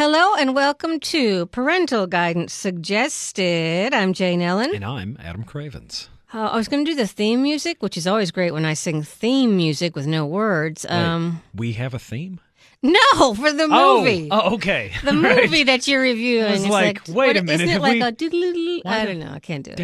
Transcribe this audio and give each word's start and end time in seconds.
Hello 0.00 0.34
and 0.34 0.54
welcome 0.54 0.98
to 0.98 1.44
Parental 1.44 2.06
Guidance 2.06 2.54
Suggested. 2.54 3.92
I'm 3.92 4.14
Jane 4.14 4.40
Ellen. 4.40 4.74
And 4.74 4.82
I'm 4.82 5.18
Adam 5.22 5.44
Cravens. 5.44 6.08
Uh, 6.32 6.38
I 6.46 6.56
was 6.56 6.68
going 6.68 6.86
to 6.86 6.90
do 6.90 6.96
the 6.96 7.06
theme 7.06 7.42
music, 7.42 7.82
which 7.82 7.98
is 7.98 8.06
always 8.06 8.30
great 8.30 8.52
when 8.54 8.64
I 8.64 8.72
sing 8.72 9.02
theme 9.02 9.58
music 9.58 9.94
with 9.94 10.06
no 10.06 10.24
words. 10.24 10.86
Um, 10.88 11.42
Wait, 11.52 11.60
we 11.60 11.72
have 11.74 11.92
a 11.92 11.98
theme? 11.98 12.40
no, 12.82 13.34
for 13.34 13.52
the 13.52 13.68
movie. 13.68 14.28
Oh, 14.30 14.40
oh 14.44 14.54
okay. 14.54 14.92
The 15.04 15.12
Right. 15.12 15.44
movie 15.44 15.64
that 15.64 15.86
you're 15.86 16.00
reviewing. 16.00 16.46
I 16.46 16.52
was 16.52 16.62
It's 16.62 16.70
like, 16.72 17.02
wait 17.06 17.36
a 17.36 17.42
minute, 17.42 17.64
Isn't 17.64 17.76
it 17.76 17.82
like 17.82 17.92
we- 17.92 18.00
a 18.00 18.10
doodle 18.10 18.80
I 18.86 19.04
don't 19.04 19.18
know. 19.18 19.32
I 19.34 19.38
can't 19.38 19.66
do 19.66 19.72
it. 19.76 19.80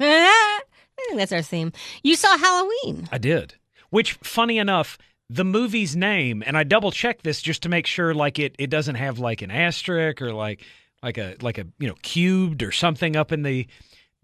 I 0.00 0.60
think 1.06 1.16
that's 1.16 1.30
our 1.32 1.42
theme. 1.42 1.72
You 2.02 2.16
saw 2.16 2.36
Halloween. 2.36 3.08
I 3.12 3.18
did. 3.18 3.54
Which, 3.90 4.14
funny 4.14 4.58
enough, 4.58 4.98
the 5.30 5.44
movie's 5.44 5.96
name, 5.96 6.42
and 6.46 6.56
I 6.56 6.64
double 6.64 6.90
check 6.90 7.22
this 7.22 7.40
just 7.42 7.62
to 7.62 7.68
make 7.68 7.86
sure, 7.86 8.12
like 8.14 8.38
it, 8.38 8.54
it 8.58 8.68
doesn't 8.70 8.96
have 8.96 9.18
like 9.18 9.42
an 9.42 9.50
asterisk 9.50 10.20
or 10.22 10.32
like 10.32 10.62
like 11.02 11.18
a 11.18 11.36
like 11.40 11.58
a 11.58 11.66
you 11.78 11.88
know 11.88 11.96
cubed 12.02 12.62
or 12.62 12.72
something 12.72 13.16
up 13.16 13.32
in 13.32 13.42
the. 13.42 13.66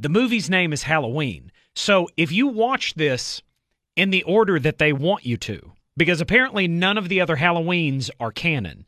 The 0.01 0.09
movie's 0.09 0.49
name 0.49 0.73
is 0.73 0.85
Halloween. 0.85 1.51
So 1.75 2.09
if 2.17 2.31
you 2.31 2.47
watch 2.47 2.95
this 2.95 3.43
in 3.97 4.11
the 4.11 4.23
order 4.23 4.61
that 4.61 4.79
they 4.79 4.93
want 4.93 5.27
you 5.27 5.37
to, 5.39 5.73
because 5.97 6.21
apparently 6.21 6.69
none 6.69 6.97
of 6.97 7.09
the 7.09 7.21
other 7.21 7.35
Halloweens 7.35 8.09
are 8.21 8.31
canon 8.31 8.87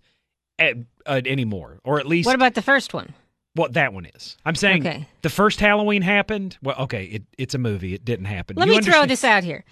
at, 0.57 0.77
uh, 1.07 1.21
anymore, 1.27 1.81
or 1.83 1.99
at 1.99 2.07
least 2.07 2.27
What 2.27 2.37
about 2.37 2.55
the 2.55 2.63
first 2.63 2.95
one? 2.95 3.13
what 3.55 3.73
that 3.73 3.93
one 3.93 4.07
is. 4.07 4.37
I'm 4.47 4.55
saying 4.55 4.87
Okay. 4.87 5.09
the 5.23 5.31
first 5.31 5.59
Halloween 5.59 6.03
happened. 6.03 6.57
Well, 6.63 6.77
okay, 6.83 7.07
it, 7.07 7.23
it's 7.37 7.57
a 7.57 7.59
movie. 7.59 7.93
It 7.93 8.05
didn't 8.05 8.27
happen. 8.27 8.55
Let 8.55 8.69
You 8.69 8.77
me 8.77 8.81
throw 8.83 9.05
this 9.05 9.25
out 9.25 9.43
here. 9.43 9.65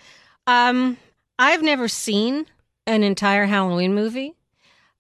Um, 0.48 0.97
I've 1.38 1.62
never 1.62 1.88
seen 1.88 2.47
an 2.87 3.02
entire 3.02 3.47
Halloween 3.47 3.95
movie. 3.95 4.34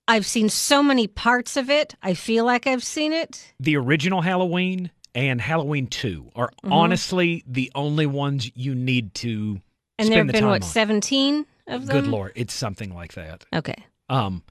I've 0.06 0.24
seen 0.26 0.48
so 0.48 0.82
many 0.82 1.06
parts 1.06 1.56
of 1.56 1.68
it. 1.68 1.94
I 2.02 2.14
feel 2.14 2.44
like 2.44 2.66
I've 2.66 2.84
seen 2.84 3.12
it. 3.12 3.52
The 3.60 3.76
original 3.76 4.22
Halloween 4.22 4.90
and 5.14 5.40
Halloween 5.40 5.86
2 5.86 6.30
are 6.34 6.50
Mm-hmm. 6.64 6.72
honestly 6.72 7.44
the 7.46 7.70
only 7.74 8.06
ones 8.06 8.50
you 8.54 8.74
need 8.74 9.14
to 9.14 9.60
And 9.98 10.08
there 10.08 10.18
have 10.18 10.26
the 10.28 10.32
been 10.32 10.46
what 10.46 10.62
on. 10.62 10.68
seventeen 10.68 11.46
of 11.66 11.86
them. 11.86 11.96
Good 12.02 12.06
lord, 12.10 12.32
it's 12.36 12.54
something 12.54 12.94
like 12.94 13.14
that. 13.14 13.44
Okay. 13.54 13.84
Um, 14.08 14.42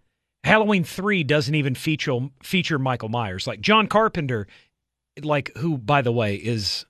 Halloween 0.43 0.83
3 0.83 1.23
doesn't 1.23 1.53
even 1.55 1.73
feature 1.75 2.19
feature 2.43 2.77
Michael 2.80 3.09
Myers. 3.09 3.47
Like 3.47 3.61
John 3.61 3.88
Carpenter, 3.88 4.47
like 5.23 5.52
who 5.58 5.77
by 5.77 6.02
the 6.02 6.11
way 6.11 6.35
is 6.35 6.85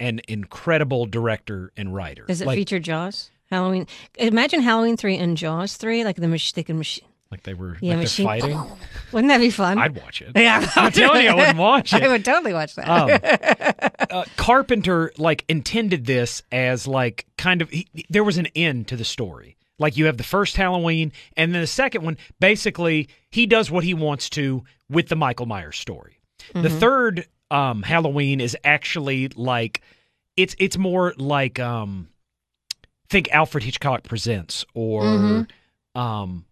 an 0.00 0.20
incredible 0.28 1.06
director 1.06 1.72
and 1.76 1.94
writer. 1.94 2.24
Does 2.26 2.40
it 2.40 2.46
like, 2.46 2.56
feature 2.56 2.78
Jaws? 2.78 3.30
Halloween. 3.54 3.86
Imagine 4.18 4.60
Halloween 4.60 4.96
three 4.96 5.16
and 5.16 5.36
Jaws 5.36 5.76
three, 5.76 6.04
like 6.04 6.16
the 6.16 6.28
mach- 6.28 6.52
they 6.54 6.62
can 6.62 6.76
mach- 6.78 7.00
like 7.30 7.42
they 7.42 7.54
were 7.54 7.76
yeah, 7.80 7.94
like 7.94 8.02
machine. 8.02 8.26
fighting? 8.26 8.60
Wouldn't 9.12 9.28
that 9.28 9.38
be 9.38 9.50
fun? 9.50 9.78
I'd 9.78 9.96
watch 9.96 10.22
it. 10.22 10.32
yeah, 10.36 10.70
I'm 10.76 10.92
telling 10.92 11.24
you, 11.24 11.30
I 11.30 11.34
wouldn't 11.34 11.58
watch 11.58 11.92
it. 11.94 12.02
I 12.02 12.08
would 12.08 12.24
totally 12.24 12.52
watch 12.52 12.74
that. 12.76 12.88
um, 12.88 13.88
uh, 14.10 14.24
Carpenter 14.36 15.12
like 15.18 15.44
intended 15.48 16.04
this 16.06 16.42
as 16.52 16.86
like 16.86 17.26
kind 17.38 17.62
of 17.62 17.70
he, 17.70 17.88
there 18.10 18.22
was 18.24 18.38
an 18.38 18.46
end 18.54 18.88
to 18.88 18.96
the 18.96 19.04
story. 19.04 19.56
Like 19.78 19.96
you 19.96 20.04
have 20.06 20.16
the 20.16 20.22
first 20.24 20.56
Halloween, 20.56 21.10
and 21.36 21.52
then 21.52 21.60
the 21.60 21.66
second 21.66 22.02
one. 22.04 22.16
Basically, 22.38 23.08
he 23.30 23.46
does 23.46 23.70
what 23.70 23.82
he 23.82 23.94
wants 23.94 24.30
to 24.30 24.62
with 24.88 25.08
the 25.08 25.16
Michael 25.16 25.46
Myers 25.46 25.76
story. 25.78 26.18
The 26.52 26.70
third 26.70 27.26
um, 27.50 27.82
Halloween 27.82 28.40
is 28.40 28.56
actually 28.62 29.28
like 29.28 29.80
it's 30.36 30.54
it's 30.58 30.78
more 30.78 31.14
like 31.16 31.58
um, 31.58 32.08
think 33.08 33.28
Alfred 33.30 33.64
Hitchcock 33.64 34.04
presents 34.04 34.64
or 34.74 35.46
um, 35.94 36.44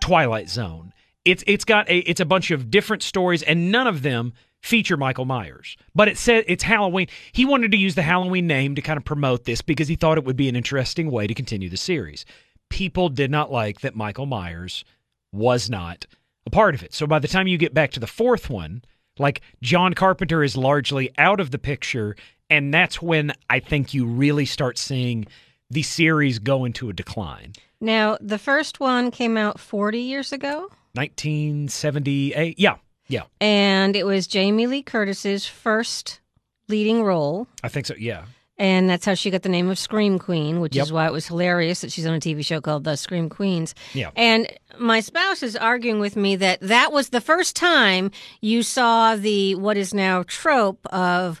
Twilight 0.00 0.48
Zone. 0.48 0.92
It's 1.24 1.44
it's 1.46 1.64
got 1.64 1.88
a 1.88 1.98
it's 1.98 2.20
a 2.20 2.24
bunch 2.24 2.50
of 2.50 2.70
different 2.70 3.02
stories, 3.02 3.42
and 3.42 3.70
none 3.70 3.86
of 3.86 4.02
them 4.02 4.32
feature 4.62 4.96
Michael 4.96 5.24
Myers. 5.24 5.76
But 5.94 6.08
it 6.08 6.18
said 6.18 6.44
it's 6.46 6.62
Halloween. 6.62 7.08
He 7.32 7.44
wanted 7.44 7.70
to 7.72 7.76
use 7.76 7.94
the 7.94 8.02
Halloween 8.02 8.46
name 8.46 8.74
to 8.74 8.82
kind 8.82 8.96
of 8.96 9.04
promote 9.04 9.44
this 9.44 9.62
because 9.62 9.88
he 9.88 9.96
thought 9.96 10.18
it 10.18 10.24
would 10.24 10.36
be 10.36 10.48
an 10.48 10.56
interesting 10.56 11.10
way 11.10 11.26
to 11.26 11.34
continue 11.34 11.68
the 11.68 11.76
series. 11.76 12.24
People 12.68 13.08
did 13.08 13.30
not 13.30 13.50
like 13.50 13.80
that 13.80 13.96
Michael 13.96 14.26
Myers 14.26 14.84
was 15.32 15.68
not 15.68 16.06
a 16.46 16.50
part 16.50 16.74
of 16.74 16.82
it. 16.82 16.94
So 16.94 17.06
by 17.06 17.18
the 17.18 17.28
time 17.28 17.46
you 17.46 17.58
get 17.58 17.74
back 17.74 17.90
to 17.92 18.00
the 18.00 18.06
fourth 18.06 18.48
one, 18.48 18.82
like 19.18 19.40
John 19.62 19.94
Carpenter 19.94 20.42
is 20.42 20.56
largely 20.56 21.10
out 21.18 21.40
of 21.40 21.50
the 21.50 21.58
picture, 21.58 22.16
and 22.48 22.72
that's 22.72 23.02
when 23.02 23.32
I 23.48 23.60
think 23.60 23.92
you 23.92 24.06
really 24.06 24.46
start 24.46 24.78
seeing 24.78 25.26
the 25.70 25.82
series 25.82 26.38
go 26.38 26.64
into 26.64 26.88
a 26.88 26.92
decline. 26.92 27.52
Now, 27.80 28.18
the 28.20 28.38
first 28.38 28.80
one 28.80 29.10
came 29.10 29.36
out 29.36 29.58
forty 29.60 30.00
years 30.00 30.32
ago. 30.32 30.68
1978. 30.94 32.58
Yeah, 32.58 32.76
yeah, 33.08 33.22
and 33.40 33.94
it 33.96 34.04
was 34.04 34.26
Jamie 34.26 34.66
Lee 34.66 34.82
Curtis's 34.82 35.46
first 35.46 36.20
leading 36.68 37.02
role. 37.02 37.46
I 37.62 37.68
think 37.68 37.86
so. 37.86 37.94
Yeah, 37.98 38.24
And 38.58 38.88
that's 38.90 39.04
how 39.04 39.14
she 39.14 39.30
got 39.30 39.42
the 39.42 39.48
name 39.48 39.68
of 39.70 39.78
Scream 39.78 40.18
Queen, 40.18 40.60
which 40.60 40.76
Yep. 40.76 40.84
is 40.84 40.92
why 40.92 41.06
it 41.06 41.12
was 41.12 41.26
hilarious 41.26 41.80
that 41.80 41.90
she's 41.92 42.06
on 42.06 42.14
a 42.14 42.20
TV 42.20 42.44
show 42.44 42.60
called 42.60 42.84
The 42.84 42.96
Scream 42.96 43.28
Queens. 43.28 43.74
Yeah. 43.94 44.10
And 44.16 44.46
my 44.78 45.00
spouse 45.00 45.42
is 45.42 45.56
arguing 45.56 45.98
with 46.00 46.14
me 46.16 46.36
that 46.36 46.60
that 46.60 46.92
was 46.92 47.08
the 47.08 47.20
first 47.20 47.56
time 47.56 48.10
you 48.40 48.62
saw 48.62 49.16
the 49.16 49.54
what 49.56 49.76
is 49.76 49.92
now 49.94 50.22
trope 50.24 50.86
of, 50.92 51.40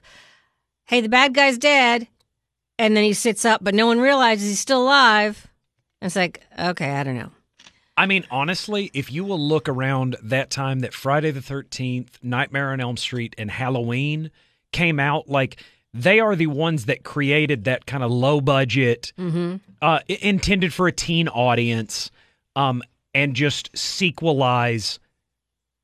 hey, 0.86 1.00
the 1.00 1.08
bad 1.08 1.32
guy's 1.34 1.58
dead. 1.58 2.08
And 2.80 2.96
then 2.96 3.04
he 3.04 3.12
sits 3.12 3.44
up, 3.44 3.62
but 3.62 3.74
no 3.74 3.86
one 3.86 4.00
realizes 4.00 4.48
he's 4.48 4.58
still 4.58 4.82
alive. 4.84 5.46
And 6.00 6.06
it's 6.06 6.16
like, 6.16 6.42
okay, 6.58 6.92
I 6.92 7.02
don't 7.04 7.18
know. 7.18 7.30
I 7.94 8.06
mean, 8.06 8.24
honestly, 8.30 8.90
if 8.94 9.12
you 9.12 9.22
will 9.22 9.38
look 9.38 9.68
around 9.68 10.16
that 10.22 10.48
time 10.48 10.80
that 10.80 10.94
Friday 10.94 11.30
the 11.30 11.40
13th, 11.40 12.08
Nightmare 12.22 12.72
on 12.72 12.80
Elm 12.80 12.96
Street, 12.96 13.34
and 13.36 13.50
Halloween 13.50 14.30
came 14.72 14.98
out, 14.98 15.28
like 15.28 15.62
they 15.92 16.20
are 16.20 16.34
the 16.34 16.46
ones 16.46 16.86
that 16.86 17.04
created 17.04 17.64
that 17.64 17.84
kind 17.84 18.02
of 18.02 18.10
low 18.10 18.40
budget, 18.40 19.12
uh, 19.82 19.98
intended 20.08 20.72
for 20.72 20.88
a 20.88 20.92
teen 20.92 21.28
audience, 21.28 22.10
um, 22.56 22.82
and 23.14 23.36
just 23.36 23.70
sequelize 23.74 24.98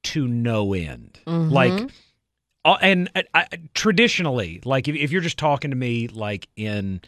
to 0.04 0.26
no 0.26 0.72
end. 0.72 1.20
Like, 1.26 1.90
uh, 2.66 2.78
and 2.82 3.08
I, 3.14 3.24
I, 3.32 3.46
traditionally, 3.74 4.60
like 4.64 4.88
if, 4.88 4.96
if 4.96 5.12
you're 5.12 5.22
just 5.22 5.38
talking 5.38 5.70
to 5.70 5.76
me, 5.76 6.08
like 6.08 6.48
in 6.56 7.00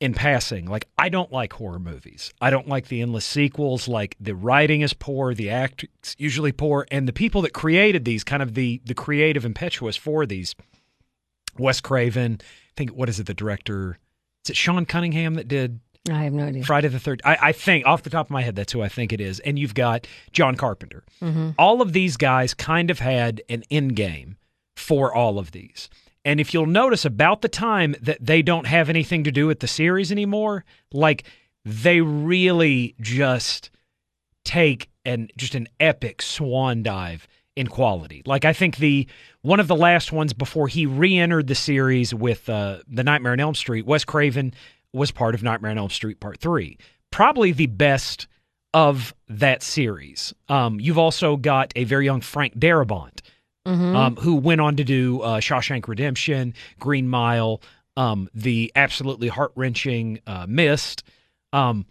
in 0.00 0.14
passing, 0.14 0.64
like 0.64 0.88
I 0.96 1.10
don't 1.10 1.30
like 1.30 1.52
horror 1.52 1.78
movies. 1.78 2.32
I 2.40 2.48
don't 2.48 2.66
like 2.66 2.88
the 2.88 3.02
endless 3.02 3.26
sequels. 3.26 3.86
Like 3.86 4.16
the 4.18 4.34
writing 4.34 4.80
is 4.80 4.94
poor, 4.94 5.34
the 5.34 5.50
acting's 5.50 6.16
usually 6.18 6.52
poor, 6.52 6.86
and 6.90 7.06
the 7.06 7.12
people 7.12 7.42
that 7.42 7.52
created 7.52 8.06
these, 8.06 8.24
kind 8.24 8.42
of 8.42 8.54
the 8.54 8.80
the 8.86 8.94
creative 8.94 9.44
impetuous 9.44 9.96
for 9.96 10.24
these, 10.24 10.54
Wes 11.58 11.82
Craven. 11.82 12.38
I 12.40 12.72
think 12.74 12.90
what 12.92 13.10
is 13.10 13.20
it? 13.20 13.26
The 13.26 13.34
director 13.34 13.98
is 14.46 14.50
it 14.50 14.56
Sean 14.56 14.86
Cunningham 14.86 15.34
that 15.34 15.46
did 15.46 15.80
I 16.08 16.24
have 16.24 16.32
no 16.32 16.44
idea. 16.44 16.64
Friday 16.64 16.88
the 16.88 16.98
Third. 16.98 17.20
I, 17.22 17.36
I 17.42 17.52
think 17.52 17.84
off 17.84 18.02
the 18.02 18.08
top 18.08 18.28
of 18.28 18.30
my 18.30 18.40
head, 18.40 18.56
that's 18.56 18.72
who 18.72 18.80
I 18.80 18.88
think 18.88 19.12
it 19.12 19.20
is. 19.20 19.40
And 19.40 19.58
you've 19.58 19.74
got 19.74 20.06
John 20.32 20.56
Carpenter. 20.56 21.04
Mm-hmm. 21.20 21.50
All 21.58 21.82
of 21.82 21.92
these 21.92 22.16
guys 22.16 22.54
kind 22.54 22.90
of 22.90 22.98
had 22.98 23.42
an 23.50 23.64
end 23.70 23.96
game 23.96 24.38
for 24.76 25.14
all 25.14 25.38
of 25.38 25.52
these. 25.52 25.88
And 26.24 26.40
if 26.40 26.52
you'll 26.52 26.66
notice, 26.66 27.04
about 27.04 27.40
the 27.40 27.48
time 27.48 27.94
that 28.02 28.18
they 28.20 28.42
don't 28.42 28.66
have 28.66 28.88
anything 28.88 29.24
to 29.24 29.32
do 29.32 29.46
with 29.46 29.60
the 29.60 29.68
series 29.68 30.12
anymore, 30.12 30.64
like 30.92 31.24
they 31.64 32.00
really 32.00 32.94
just 33.00 33.70
take 34.44 34.90
an 35.04 35.28
just 35.36 35.54
an 35.54 35.68
epic 35.78 36.20
swan 36.20 36.82
dive 36.82 37.26
in 37.56 37.66
quality. 37.66 38.22
Like 38.26 38.44
I 38.44 38.52
think 38.52 38.76
the 38.76 39.06
one 39.42 39.60
of 39.60 39.68
the 39.68 39.76
last 39.76 40.12
ones 40.12 40.32
before 40.32 40.68
he 40.68 40.86
re-entered 40.86 41.46
the 41.46 41.54
series 41.54 42.14
with 42.14 42.48
uh, 42.48 42.78
the 42.86 43.04
Nightmare 43.04 43.32
on 43.32 43.40
Elm 43.40 43.54
Street, 43.54 43.86
Wes 43.86 44.04
Craven 44.04 44.54
was 44.92 45.10
part 45.10 45.34
of 45.34 45.42
Nightmare 45.42 45.70
on 45.70 45.78
Elm 45.78 45.90
Street 45.90 46.20
Part 46.20 46.38
Three. 46.38 46.78
Probably 47.10 47.52
the 47.52 47.66
best 47.66 48.26
of 48.72 49.14
that 49.28 49.62
series. 49.62 50.32
Um, 50.48 50.78
you've 50.78 50.98
also 50.98 51.36
got 51.36 51.72
a 51.76 51.84
very 51.84 52.04
young 52.04 52.20
Frank 52.20 52.58
Darabont, 52.58 53.20
um, 53.66 54.16
who 54.16 54.36
went 54.36 54.60
on 54.60 54.76
to 54.76 54.84
do 54.84 55.20
uh, 55.22 55.40
Shawshank 55.40 55.86
Redemption, 55.88 56.54
Green 56.78 57.08
Mile, 57.08 57.60
um, 57.96 58.28
the 58.34 58.72
absolutely 58.74 59.28
heart 59.28 59.52
wrenching 59.54 60.20
uh, 60.26 60.46
Mist. 60.48 61.02
Um, 61.52 61.84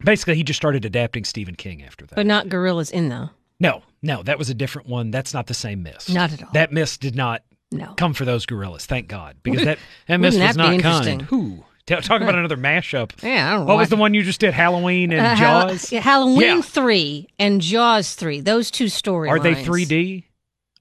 basically, 0.00 0.34
he 0.36 0.42
just 0.42 0.58
started 0.58 0.84
adapting 0.84 1.24
Stephen 1.24 1.54
King 1.54 1.82
after 1.82 2.06
that. 2.06 2.14
But 2.16 2.26
not 2.26 2.48
Gorillas 2.48 2.90
in, 2.90 3.08
though. 3.08 3.30
no, 3.60 3.82
no, 4.02 4.22
that 4.22 4.38
was 4.38 4.50
a 4.50 4.54
different 4.54 4.88
one. 4.88 5.10
That's 5.10 5.32
not 5.34 5.46
the 5.46 5.54
same 5.54 5.82
Mist. 5.82 6.12
Not 6.12 6.32
at 6.32 6.42
all. 6.42 6.50
That 6.52 6.72
Mist 6.72 7.00
did 7.00 7.16
not 7.16 7.42
No. 7.72 7.94
come 7.96 8.12
for 8.14 8.24
those 8.24 8.46
gorillas. 8.46 8.86
Thank 8.86 9.08
God, 9.08 9.36
because 9.42 9.64
that 9.64 9.78
that 10.08 10.20
Mist 10.20 10.38
was 10.38 10.56
not 10.56 10.80
kind. 10.80 11.22
Who? 11.22 11.64
Talk 11.86 12.20
about 12.20 12.34
another 12.38 12.56
mashup. 12.56 13.12
Yeah, 13.22 13.48
I 13.48 13.56
don't 13.56 13.60
know. 13.66 13.66
What 13.72 13.78
was 13.78 13.88
the 13.88 13.96
one 13.96 14.12
you 14.12 14.22
just 14.24 14.40
did? 14.40 14.52
Halloween 14.52 15.12
and 15.12 15.24
Uh, 15.26 15.36
Jaws. 15.36 15.90
yeah, 15.92 16.00
Halloween 16.00 16.56
Yeah. 16.56 16.60
3 16.62 17.28
and 17.38 17.60
Jaws 17.60 18.14
3. 18.14 18.40
Those 18.40 18.70
two 18.72 18.86
storylines. 18.86 19.30
Are 19.30 19.38
they 19.40 19.54
3D? 19.54 20.24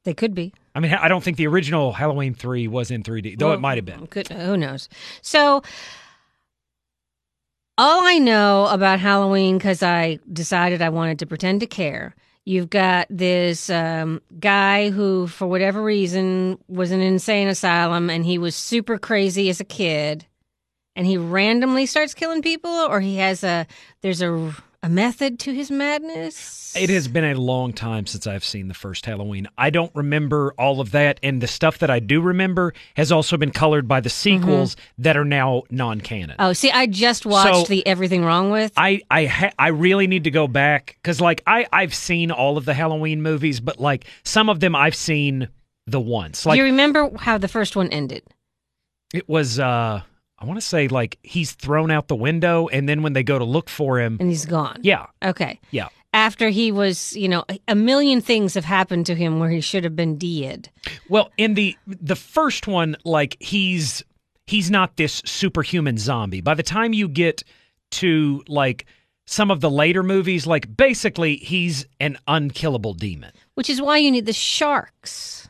They 0.06 0.13
could 0.13 0.34
be. 0.34 0.54
I 0.74 0.80
mean, 0.80 0.94
I 0.94 1.07
don't 1.07 1.24
think 1.24 1.38
the 1.38 1.48
original 1.48 1.92
Halloween 1.92 2.34
three 2.34 2.68
was 2.68 2.92
in 2.92 3.04
3D, 3.04 3.38
though 3.38 3.48
Well, 3.48 3.56
it 3.56 3.60
might 3.60 3.78
have 3.78 3.86
been. 3.86 4.07
Could, 4.07 4.30
who 4.30 4.56
knows? 4.56 4.88
So 5.22 5.63
All 7.78 8.06
I 8.06 8.19
know 8.19 8.68
about 8.68 9.00
Halloween, 9.00 9.57
because 9.57 9.84
I 9.84 10.19
decided 10.31 10.81
I 10.81 10.90
wanted 10.90 11.19
to 11.19 11.25
pretend 11.25 11.60
to 11.62 11.68
care. 11.68 12.16
You've 12.46 12.69
got 12.69 13.07
this 13.10 13.69
um, 13.72 14.22
guy 14.40 14.92
who, 14.92 15.25
for 15.28 15.48
whatever 15.48 15.84
reason, 15.84 16.60
was 16.68 16.92
in 16.92 17.02
an 17.02 17.07
insane 17.07 17.48
asylum 17.48 18.10
and 18.10 18.24
he 18.24 18.38
was 18.38 18.56
super 18.56 19.00
crazy 19.00 19.50
as 19.50 19.60
a 19.60 19.66
kid. 19.66 20.28
And 20.96 21.06
he 21.07 21.18
randomly 21.18 21.88
starts 21.88 22.13
killing 22.13 22.42
people, 22.42 22.69
or 22.72 23.02
he 23.02 23.18
has 23.18 23.44
a, 23.44 23.68
there's 24.02 24.22
a, 24.22 24.56
a 24.85 24.89
method 24.89 25.39
to 25.39 25.51
his 25.53 25.71
madness. 25.71 26.75
It 26.75 26.89
has 26.91 27.07
been 27.07 27.23
a 27.23 27.33
long 27.33 27.73
time 27.73 28.05
since 28.05 28.27
I've 28.27 28.45
seen 28.45 28.67
the 28.67 28.73
first 28.75 29.05
Halloween. 29.05 29.47
I 29.57 29.69
don't 29.71 29.91
remember 29.95 30.53
all 30.59 30.79
of 30.79 30.91
that, 30.91 31.19
and 31.23 31.41
the 31.41 31.47
stuff 31.47 31.79
that 31.79 31.89
I 31.89 31.99
do 31.99 32.21
remember 32.21 32.73
has 32.95 33.11
also 33.11 33.35
been 33.37 33.49
colored 33.51 33.87
by 33.87 33.99
the 34.01 34.09
sequels 34.09 34.75
that 34.99 35.17
are 35.17 35.25
now 35.25 35.63
non-canon. 35.71 36.35
Oh, 36.37 36.53
see, 36.53 36.69
I 36.69 36.85
just 36.85 37.25
watched 37.25 37.55
So- 37.55 37.63
the 37.65 37.85
Everything 37.87 38.23
Wrong 38.23 38.51
With. 38.51 38.73
I 38.77 39.01
I 39.09 39.25
ha- 39.25 39.53
I 39.57 39.69
really 39.69 40.05
need 40.05 40.25
to 40.25 40.31
go 40.31 40.47
back 40.47 40.97
because 41.01 41.19
like 41.19 41.41
I 41.47 41.65
I've 41.73 41.95
seen 41.95 42.29
all 42.29 42.57
of 42.57 42.65
the 42.65 42.73
Halloween 42.75 43.23
movies, 43.23 43.59
but 43.59 43.79
like 43.79 44.05
some 44.23 44.49
of 44.49 44.59
them 44.59 44.75
I've 44.75 44.95
seen 44.95 45.47
the 45.87 45.99
once. 45.99 46.45
Like 46.45 46.55
Do 46.57 46.59
you 46.59 46.65
remember 46.65 47.09
how 47.17 47.37
the 47.39 47.47
first 47.47 47.75
one 47.75 47.89
ended? 47.89 48.21
it 49.13 49.27
was 49.29 49.59
uh 49.59 50.01
I 50.45 50.47
want 50.47 50.59
to 50.59 50.65
say 50.65 50.88
like 50.88 51.18
he's 51.24 51.53
thrown 51.53 51.89
out 51.89 52.07
the 52.07 52.15
window, 52.15 52.68
and 52.68 52.88
then 52.88 53.01
when 53.01 53.13
they 53.13 53.24
go 53.24 53.39
to 53.39 53.45
look 53.45 53.68
for 53.68 54.00
him, 54.00 54.18
And 54.19 54.30
he's 54.30 54.45
gone. 54.45 54.77
yeah, 54.83 55.07
Okay. 55.24 55.59
yeah. 55.71 55.88
After 56.13 56.50
he 56.50 56.71
was, 56.71 57.15
you 57.18 57.27
know, 57.27 57.44
a- 57.68 57.75
million 57.75 58.21
things 58.21 58.53
have 58.53 58.63
happened 58.63 59.06
to 59.07 59.15
him 59.15 59.39
where 59.39 59.50
he 59.50 59.59
should 59.59 59.83
have 59.83 59.95
been 59.95 60.18
dead. 60.18 60.69
Well, 61.09 61.31
in 61.38 61.56
the 61.56 61.75
the 61.88 62.15
first 62.15 62.68
one, 62.68 62.95
like 63.03 63.36
he's 63.39 64.03
he's 64.45 64.69
not 64.69 64.95
this 64.97 65.21
superhuman 65.25 65.97
zombie. 65.97 66.42
By 66.42 66.53
the 66.53 66.63
time 66.63 66.94
you 66.94 67.07
get 67.09 67.44
to 67.92 68.44
like 68.47 68.86
some 69.25 69.50
of 69.51 69.59
the 69.59 69.69
later 69.71 70.03
movies, 70.03 70.45
like 70.45 70.77
basically 70.77 71.38
he's 71.38 71.86
an 72.00 72.18
unkillable 72.27 72.94
demon. 72.94 73.31
Which 73.56 73.69
is 73.71 73.81
why 73.81 73.97
you 73.97 74.12
need 74.12 74.25
the 74.27 74.33
sharks. 74.33 75.50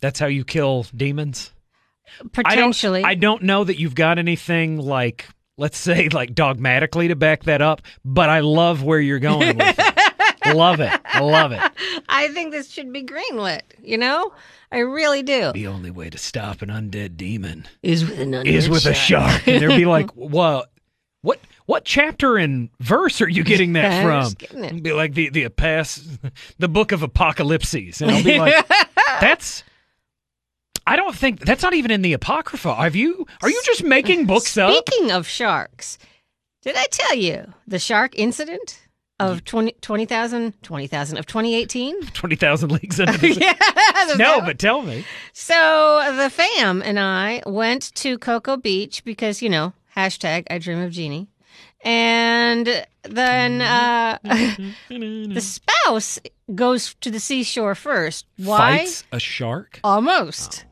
That's 0.00 0.18
how 0.20 0.26
you 0.28 0.44
kill 0.44 0.86
demons. 0.94 1.52
Potentially. 2.32 3.00
I 3.00 3.02
don't, 3.02 3.10
I 3.10 3.14
don't 3.14 3.42
know 3.42 3.64
that 3.64 3.78
you've 3.78 3.94
got 3.94 4.18
anything 4.18 4.78
like 4.78 5.26
let's 5.58 5.78
say 5.78 6.08
like 6.08 6.34
dogmatically 6.34 7.08
to 7.08 7.16
back 7.16 7.44
that 7.44 7.62
up, 7.62 7.82
but 8.04 8.28
I 8.28 8.40
love 8.40 8.82
where 8.82 9.00
you're 9.00 9.18
going 9.18 9.56
with 9.56 9.76
it. 9.78 10.54
love 10.54 10.80
it. 10.80 11.00
Love 11.20 11.52
it. 11.52 11.60
I 12.08 12.28
think 12.28 12.52
this 12.52 12.70
should 12.70 12.92
be 12.92 13.02
greenlit, 13.02 13.62
you 13.82 13.98
know? 13.98 14.32
I 14.72 14.78
really 14.78 15.22
do. 15.22 15.52
The 15.52 15.68
only 15.68 15.90
way 15.90 16.10
to 16.10 16.18
stop 16.18 16.62
an 16.62 16.68
undead 16.68 17.16
demon 17.16 17.66
Is 17.82 18.04
with 18.04 18.18
an 18.18 18.32
undead 18.32 18.46
is 18.46 18.68
with 18.68 18.86
a 18.86 18.94
shark. 18.94 19.46
And 19.46 19.62
they'd 19.62 19.76
be 19.76 19.86
like, 19.86 20.10
"Well, 20.14 20.66
what 21.22 21.40
what 21.66 21.84
chapter 21.84 22.36
and 22.36 22.70
verse 22.80 23.20
are 23.20 23.28
you 23.28 23.44
getting 23.44 23.74
that 23.74 24.02
from?" 24.04 24.32
getting 24.32 24.82
Be 24.82 24.92
like 24.92 25.14
the 25.14 25.28
the 25.30 25.48
past, 25.48 26.04
the 26.58 26.68
book 26.68 26.90
of 26.90 27.02
apocalypses, 27.02 28.02
and 28.02 28.10
I'll 28.10 28.24
be 28.24 28.38
like, 28.38 28.66
"That's." 29.20 29.62
I 30.86 30.96
don't 30.96 31.14
think 31.16 31.40
that's 31.40 31.62
not 31.62 31.74
even 31.74 31.90
in 31.90 32.02
the 32.02 32.12
apocrypha. 32.12 32.74
Have 32.74 32.94
you? 32.96 33.26
Are 33.42 33.50
you 33.50 33.60
just 33.64 33.82
making 33.84 34.26
books 34.26 34.56
up? 34.56 34.72
Speaking 34.86 35.10
of 35.10 35.26
sharks, 35.26 35.98
did 36.62 36.76
I 36.76 36.86
tell 36.90 37.16
you 37.16 37.52
the 37.66 37.78
shark 37.78 38.12
incident 38.16 38.80
of 39.18 39.44
20 39.44 39.72
20,000 39.80 40.62
20,000 40.62 41.16
of 41.18 41.26
2018? 41.26 42.00
Twenty 42.12 42.36
thousand 42.36 42.70
leagues 42.70 43.00
under 43.00 43.16
the 43.18 43.32
sea. 43.34 43.40
yeah, 43.40 44.14
No, 44.16 44.40
but 44.42 44.58
tell 44.58 44.82
me. 44.82 45.04
So 45.32 46.12
the 46.16 46.30
fam 46.30 46.82
and 46.82 46.98
I 47.00 47.42
went 47.46 47.94
to 47.96 48.18
Cocoa 48.18 48.56
Beach 48.56 49.02
because, 49.04 49.42
you 49.42 49.48
know, 49.48 49.72
hashtag 49.96 50.44
I 50.50 50.58
dream 50.58 50.80
of 50.80 50.92
Jeannie. 50.92 51.28
And 51.82 52.86
then 53.04 53.60
uh, 53.62 54.18
the 54.88 55.40
spouse 55.40 56.18
goes 56.54 56.94
to 57.00 57.10
the 57.10 57.20
seashore 57.20 57.74
first. 57.74 58.26
Why? 58.38 58.78
Fights 58.78 59.04
a 59.12 59.18
shark. 59.20 59.80
Almost. 59.84 60.64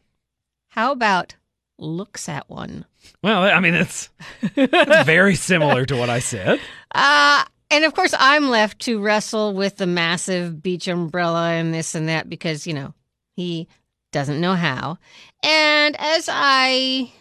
How 0.75 0.91
about 0.91 1.37
looks 1.79 2.29
at 2.29 2.51
one? 2.51 2.85
Well, 3.23 3.45
I 3.45 3.61
mean, 3.61 3.75
it's, 3.75 4.09
it's 4.43 5.07
very 5.07 5.37
similar 5.37 5.87
to 5.87 5.97
what 5.97 6.11
I 6.11 6.19
said. 6.19 6.61
Uh, 6.97 7.45
and 7.73 7.85
of 7.85 7.93
course, 7.93 8.15
I'm 8.17 8.51
left 8.51 8.79
to 8.83 9.01
wrestle 9.01 9.53
with 9.53 9.79
the 9.79 9.87
massive 9.87 10.63
beach 10.63 10.87
umbrella 10.87 11.51
and 11.51 11.75
this 11.75 11.97
and 11.97 12.09
that 12.09 12.29
because, 12.29 12.69
you 12.69 12.73
know, 12.73 12.95
he 13.35 13.67
doesn't 14.13 14.41
know 14.41 14.55
how. 14.55 14.99
And 15.43 15.97
as 15.99 16.29
I 16.31 17.13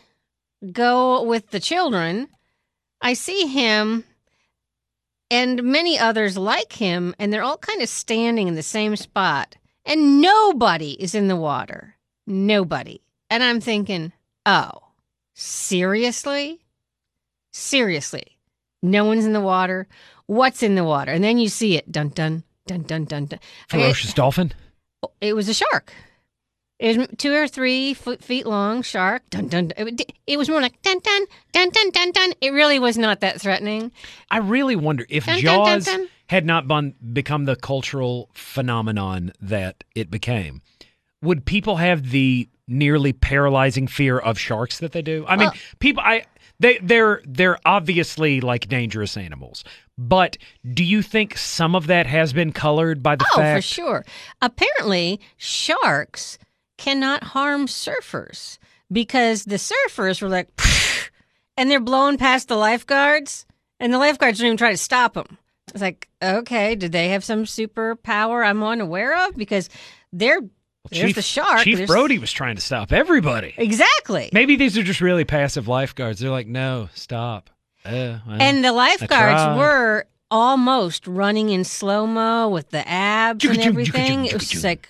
go 0.72 1.24
with 1.24 1.50
the 1.50 1.60
children, 1.60 2.28
I 3.02 3.14
see 3.14 3.48
him 3.48 4.04
and 5.32 5.64
many 5.64 5.98
others 5.98 6.38
like 6.38 6.74
him, 6.74 7.16
and 7.18 7.34
they're 7.34 7.42
all 7.42 7.58
kind 7.58 7.82
of 7.82 7.90
standing 7.90 8.48
in 8.48 8.54
the 8.54 8.62
same 8.62 8.96
spot, 8.96 9.56
and 9.86 10.22
nobody 10.22 10.92
is 10.92 11.16
in 11.16 11.28
the 11.28 11.36
water. 11.36 11.96
Nobody. 12.28 13.03
And 13.34 13.44
I'm 13.44 13.60
thinking, 13.60 14.14
oh, 14.46 14.70
seriously? 15.34 16.62
Seriously. 17.52 18.38
No 18.84 19.06
one's 19.06 19.26
in 19.26 19.34
the 19.34 19.42
water. 19.42 19.88
What's 20.28 20.62
in 20.62 20.76
the 20.76 20.84
water? 20.84 21.12
And 21.12 21.24
then 21.24 21.40
you 21.40 21.50
see 21.50 21.76
it. 21.76 21.92
Dun 21.92 22.10
dun 22.10 22.44
dun 22.68 22.84
dun 22.84 23.06
dun 23.06 23.26
dun. 23.26 23.40
Ferocious 23.70 24.14
dolphin. 24.14 24.54
It, 25.02 25.30
it 25.30 25.34
was 25.34 25.50
a 25.50 25.54
shark. 25.56 25.92
It 26.78 26.96
was 26.96 27.08
two 27.18 27.34
or 27.34 27.48
three 27.48 27.96
foot, 27.96 28.24
feet 28.24 28.46
long 28.46 28.84
shark. 28.84 29.28
Dun 29.32 29.48
dun. 29.48 29.70
dun. 29.70 29.88
It, 29.88 30.12
it 30.28 30.38
was 30.38 30.48
more 30.48 30.62
like 30.62 30.80
dun 30.84 31.00
dun 31.00 31.26
dun 31.54 31.72
dun 31.72 31.90
dun 31.90 32.12
dun. 32.12 32.34
It 32.40 32.52
really 32.52 32.78
was 32.78 33.00
not 33.00 33.22
that 33.22 33.42
threatening. 33.42 33.92
I 34.30 34.38
really 34.38 34.76
wonder 34.76 35.08
if 35.10 35.26
Dun, 35.26 35.42
dun, 35.42 35.44
dun, 35.44 35.66
Jaws 35.66 35.86
dun. 35.86 36.08
had 36.28 36.46
not 36.46 36.68
been, 36.68 36.94
become 37.14 37.46
the 37.46 37.56
cultural 37.56 38.30
phenomenon 38.36 39.34
that 39.42 39.84
it 39.96 40.12
became, 40.12 40.62
would 41.24 41.46
people 41.46 41.78
have 41.78 42.12
the 42.12 42.48
nearly 42.68 43.14
paralyzing 43.14 43.88
fear 43.88 44.18
of 44.18 44.40
sharks 44.40 44.80
that 44.80 44.92
they 44.92 45.02
do? 45.02 45.26
I 45.28 45.36
mean, 45.38 45.50
people, 45.80 46.04
I 46.06 46.26
they 46.60 46.78
they're 46.80 47.22
they're 47.26 47.58
obviously 47.66 48.42
like 48.42 48.68
dangerous 48.70 49.18
animals, 49.18 49.64
but 49.98 50.38
do 50.74 50.84
you 50.84 51.02
think 51.02 51.38
some 51.38 51.76
of 51.76 51.88
that 51.88 52.06
has 52.08 52.32
been 52.34 52.52
colored 52.52 53.02
by 53.04 53.16
the 53.16 53.26
Oh, 53.34 53.38
fact? 53.38 53.58
for 53.58 53.62
sure. 53.62 54.06
Apparently, 54.42 55.20
sharks 55.38 56.38
cannot 56.78 57.24
harm 57.24 57.68
surfers 57.68 58.58
because 58.92 59.46
the 59.46 59.56
surfers 59.56 60.22
were 60.22 60.30
like, 60.30 60.50
and 61.58 61.70
they're 61.70 61.80
blowing 61.80 62.18
past 62.18 62.48
the 62.48 62.56
lifeguards, 62.56 63.46
and 63.80 63.94
the 63.94 63.98
lifeguards 63.98 64.40
don't 64.40 64.48
even 64.48 64.58
try 64.58 64.72
to 64.72 64.78
stop 64.78 65.14
them. 65.14 65.38
It's 65.70 65.82
like, 65.82 66.10
okay, 66.22 66.76
did 66.76 66.92
they 66.92 67.10
have 67.10 67.24
some 67.24 67.46
superpower 67.46 68.46
I'm 68.46 68.62
unaware 68.64 69.28
of? 69.28 69.36
Because 69.36 69.70
they're 70.12 70.42
there's 70.92 71.06
Chief, 71.08 71.16
the 71.16 71.22
shark. 71.22 71.60
Chief 71.62 71.78
there's- 71.78 71.90
Brody 71.90 72.20
was 72.20 72.32
trying 72.32 72.56
to 72.56 72.62
stop 72.62 72.92
everybody. 72.92 73.54
Exactly. 73.58 74.30
Maybe 74.34 74.56
these 74.56 74.78
are 74.78 74.84
just 74.84 75.02
really 75.02 75.24
passive 75.26 75.68
lifeguards. 75.68 76.20
They're 76.20 76.30
like, 76.30 76.48
no, 76.48 76.90
stop. 76.94 77.50
Uh, 77.86 78.20
well, 78.28 78.38
And 78.40 78.64
the 78.64 78.72
lifeguards 78.74 79.58
were 79.58 80.06
almost 80.32 81.06
running 81.08 81.50
in 81.50 81.64
slow 81.64 82.08
mo 82.08 82.50
with 82.50 82.70
the 82.70 82.88
abs 82.88 83.44
and 83.46 83.60
everything. 83.60 84.26
It 84.26 84.34
was 84.34 84.48
just 84.50 84.64
like, 84.64 84.90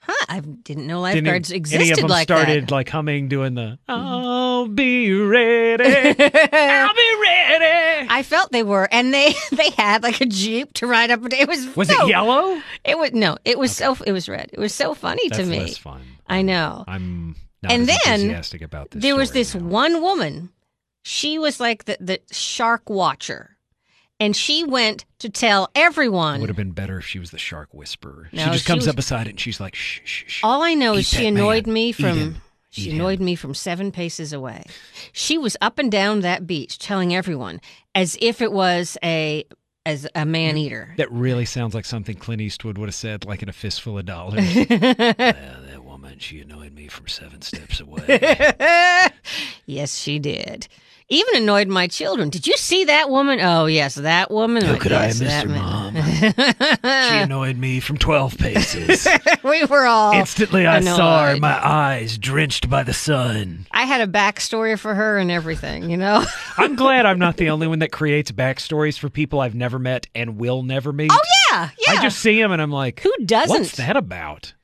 huh? 0.00 0.24
I 0.28 0.40
didn't 0.40 0.86
know 0.86 1.04
Didn't 1.06 1.26
lifeguards 1.26 1.72
any 1.72 1.90
of 1.90 1.98
them 1.98 2.08
like 2.08 2.24
started 2.28 2.64
that. 2.68 2.70
like 2.70 2.88
humming, 2.88 3.28
doing 3.28 3.54
the 3.54 3.78
"I'll 3.88 4.66
be 4.68 5.12
ready, 5.12 5.84
I'll 5.84 6.14
be 6.14 6.18
ready." 6.18 7.19
I 8.20 8.22
felt 8.22 8.52
they 8.52 8.62
were, 8.62 8.86
and 8.92 9.14
they 9.14 9.34
they 9.52 9.70
had 9.70 10.02
like 10.02 10.20
a 10.20 10.26
jeep 10.26 10.74
to 10.74 10.86
ride 10.86 11.10
up. 11.10 11.20
It 11.32 11.48
was 11.48 11.74
Was 11.74 11.88
so, 11.88 12.06
it 12.06 12.10
yellow? 12.10 12.60
It 12.84 12.98
was 12.98 13.12
no, 13.12 13.38
it 13.44 13.58
was 13.58 13.74
so 13.74 13.96
it 14.06 14.12
was 14.12 14.28
red. 14.28 14.50
It 14.52 14.58
was 14.60 14.74
so 14.74 14.94
funny 14.94 15.28
That's 15.28 15.40
to 15.42 15.46
me. 15.46 15.60
less 15.60 15.78
fun. 15.78 16.02
I 16.28 16.42
know. 16.42 16.84
I'm 16.86 17.34
not 17.62 17.72
And 17.72 17.88
then 17.88 17.96
enthusiastic 18.06 18.62
about 18.62 18.90
this. 18.90 19.02
There 19.02 19.16
was 19.16 19.32
this 19.32 19.54
now. 19.54 19.62
one 19.62 20.02
woman. 20.02 20.50
She 21.02 21.38
was 21.38 21.60
like 21.60 21.86
the 21.86 21.96
the 21.98 22.20
shark 22.30 22.90
watcher, 22.90 23.56
and 24.20 24.36
she 24.36 24.64
went 24.64 25.06
to 25.20 25.30
tell 25.30 25.70
everyone. 25.74 26.36
It 26.36 26.40
Would 26.40 26.50
have 26.50 26.56
been 26.56 26.72
better 26.72 26.98
if 26.98 27.06
she 27.06 27.18
was 27.18 27.30
the 27.30 27.38
shark 27.38 27.70
whisperer. 27.72 28.28
No, 28.32 28.44
she 28.44 28.50
just 28.50 28.64
she 28.64 28.68
comes 28.68 28.80
was- 28.82 28.88
up 28.88 28.96
beside 28.96 29.26
it 29.26 29.30
and 29.30 29.40
she's 29.40 29.60
like, 29.60 29.74
"Shh, 29.74 30.00
shh, 30.04 30.24
shh." 30.26 30.40
All 30.44 30.62
I 30.62 30.74
know 30.74 30.92
is 30.94 31.08
she 31.08 31.26
annoyed 31.26 31.66
man. 31.66 31.74
me 31.74 31.92
from. 31.92 32.42
She 32.70 32.90
annoyed 32.92 33.18
him. 33.18 33.26
me 33.26 33.34
from 33.34 33.54
seven 33.54 33.92
paces 33.92 34.32
away. 34.32 34.64
She 35.12 35.36
was 35.36 35.56
up 35.60 35.78
and 35.78 35.90
down 35.90 36.20
that 36.20 36.46
beach 36.46 36.78
telling 36.78 37.14
everyone 37.14 37.60
as 37.94 38.16
if 38.20 38.40
it 38.40 38.52
was 38.52 38.96
a 39.02 39.44
as 39.86 40.06
a 40.14 40.24
man 40.24 40.54
mm. 40.54 40.58
eater. 40.58 40.94
That 40.96 41.10
really 41.10 41.44
sounds 41.44 41.74
like 41.74 41.84
something 41.84 42.16
Clint 42.16 42.40
Eastwood 42.40 42.78
would 42.78 42.88
have 42.88 42.94
said, 42.94 43.24
like 43.24 43.42
in 43.42 43.48
a 43.48 43.52
fistful 43.52 43.98
of 43.98 44.06
dollars. 44.06 44.54
yeah, 44.56 44.66
that 44.68 45.82
woman, 45.84 46.18
she 46.18 46.40
annoyed 46.40 46.72
me 46.72 46.88
from 46.88 47.08
seven 47.08 47.42
steps 47.42 47.80
away. 47.80 48.02
yes, 49.66 49.96
she 49.96 50.18
did. 50.18 50.68
Even 51.10 51.42
annoyed 51.42 51.68
my 51.68 51.88
children. 51.88 52.30
Did 52.30 52.46
you 52.46 52.56
see 52.56 52.84
that 52.84 53.10
woman? 53.10 53.40
Oh 53.40 53.66
yes, 53.66 53.96
that 53.96 54.30
woman. 54.30 54.64
How 54.64 54.74
oh, 54.74 54.78
could 54.78 54.92
I 54.92 55.06
yes, 55.06 55.18
have 55.18 55.48
missed 55.48 55.54
that 55.54 56.34
her, 56.36 56.82
man. 56.82 57.10
She 57.10 57.18
annoyed 57.18 57.58
me 57.58 57.80
from 57.80 57.98
12 57.98 58.38
paces. 58.38 59.08
we 59.42 59.64
were 59.64 59.86
all 59.86 60.12
Instantly, 60.12 60.66
I 60.66 60.80
saw 60.80 61.26
her, 61.26 61.36
my 61.36 61.66
eyes 61.66 62.16
drenched 62.16 62.70
by 62.70 62.84
the 62.84 62.94
sun. 62.94 63.66
I 63.72 63.84
had 63.84 64.00
a 64.00 64.06
backstory 64.06 64.78
for 64.78 64.94
her 64.94 65.18
and 65.18 65.30
everything. 65.30 65.90
You 65.90 65.96
know. 65.96 66.24
I'm 66.56 66.76
glad 66.76 67.06
I'm 67.06 67.18
not 67.18 67.36
the 67.36 67.50
only 67.50 67.66
one 67.66 67.80
that 67.80 67.90
creates 67.90 68.30
backstories 68.30 68.98
for 68.98 69.10
people 69.10 69.40
I've 69.40 69.54
never 69.54 69.78
met 69.78 70.06
and 70.14 70.38
will 70.38 70.62
never 70.62 70.92
meet. 70.92 71.10
oh 71.12 71.20
yeah, 71.50 71.70
yeah. 71.86 71.94
I 71.98 72.02
just 72.02 72.18
see 72.20 72.40
them 72.40 72.52
and 72.52 72.62
I'm 72.62 72.70
like, 72.70 73.00
Who 73.00 73.12
doesn't? 73.24 73.50
What's 73.50 73.76
that 73.76 73.96
about? 73.96 74.54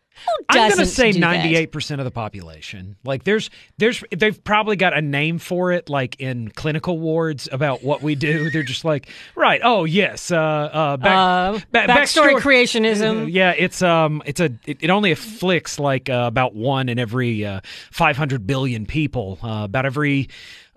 I'm 0.49 0.71
gonna 0.71 0.87
say 0.87 1.13
98% 1.13 1.99
of 1.99 2.05
the 2.05 2.11
population. 2.11 2.97
Like 3.05 3.25
there's 3.25 3.51
there's 3.79 4.03
they've 4.17 4.43
probably 4.45 4.77
got 4.77 4.97
a 4.97 5.01
name 5.03 5.39
for 5.39 5.73
it 5.73 5.89
like 5.89 6.21
in 6.21 6.51
clinical 6.51 6.99
wards 6.99 7.49
about 7.51 7.83
what 7.83 8.03
we 8.03 8.15
do. 8.15 8.51
They're 8.57 8.63
just 8.63 8.85
like, 8.85 9.09
right, 9.35 9.61
oh 9.65 9.85
yes, 9.85 10.31
uh 10.31 10.37
uh 10.39 10.97
back, 10.97 11.17
Uh, 11.17 11.53
ba- 11.73 11.87
backstory 11.93 12.35
backstory- 12.35 12.41
creationism. 12.41 13.33
Yeah, 13.37 13.53
it's 13.57 13.83
um 13.83 14.23
it's 14.25 14.41
a 14.41 14.51
it, 14.67 14.79
it 14.81 14.91
only 14.91 15.11
afflicts 15.13 15.79
like 15.79 16.09
uh, 16.09 16.25
about 16.27 16.55
one 16.55 16.89
in 16.89 16.99
every 16.99 17.45
uh, 17.45 17.61
500 17.91 18.47
billion 18.47 18.87
people, 18.87 19.39
uh, 19.43 19.63
about 19.65 19.85
every 19.87 20.29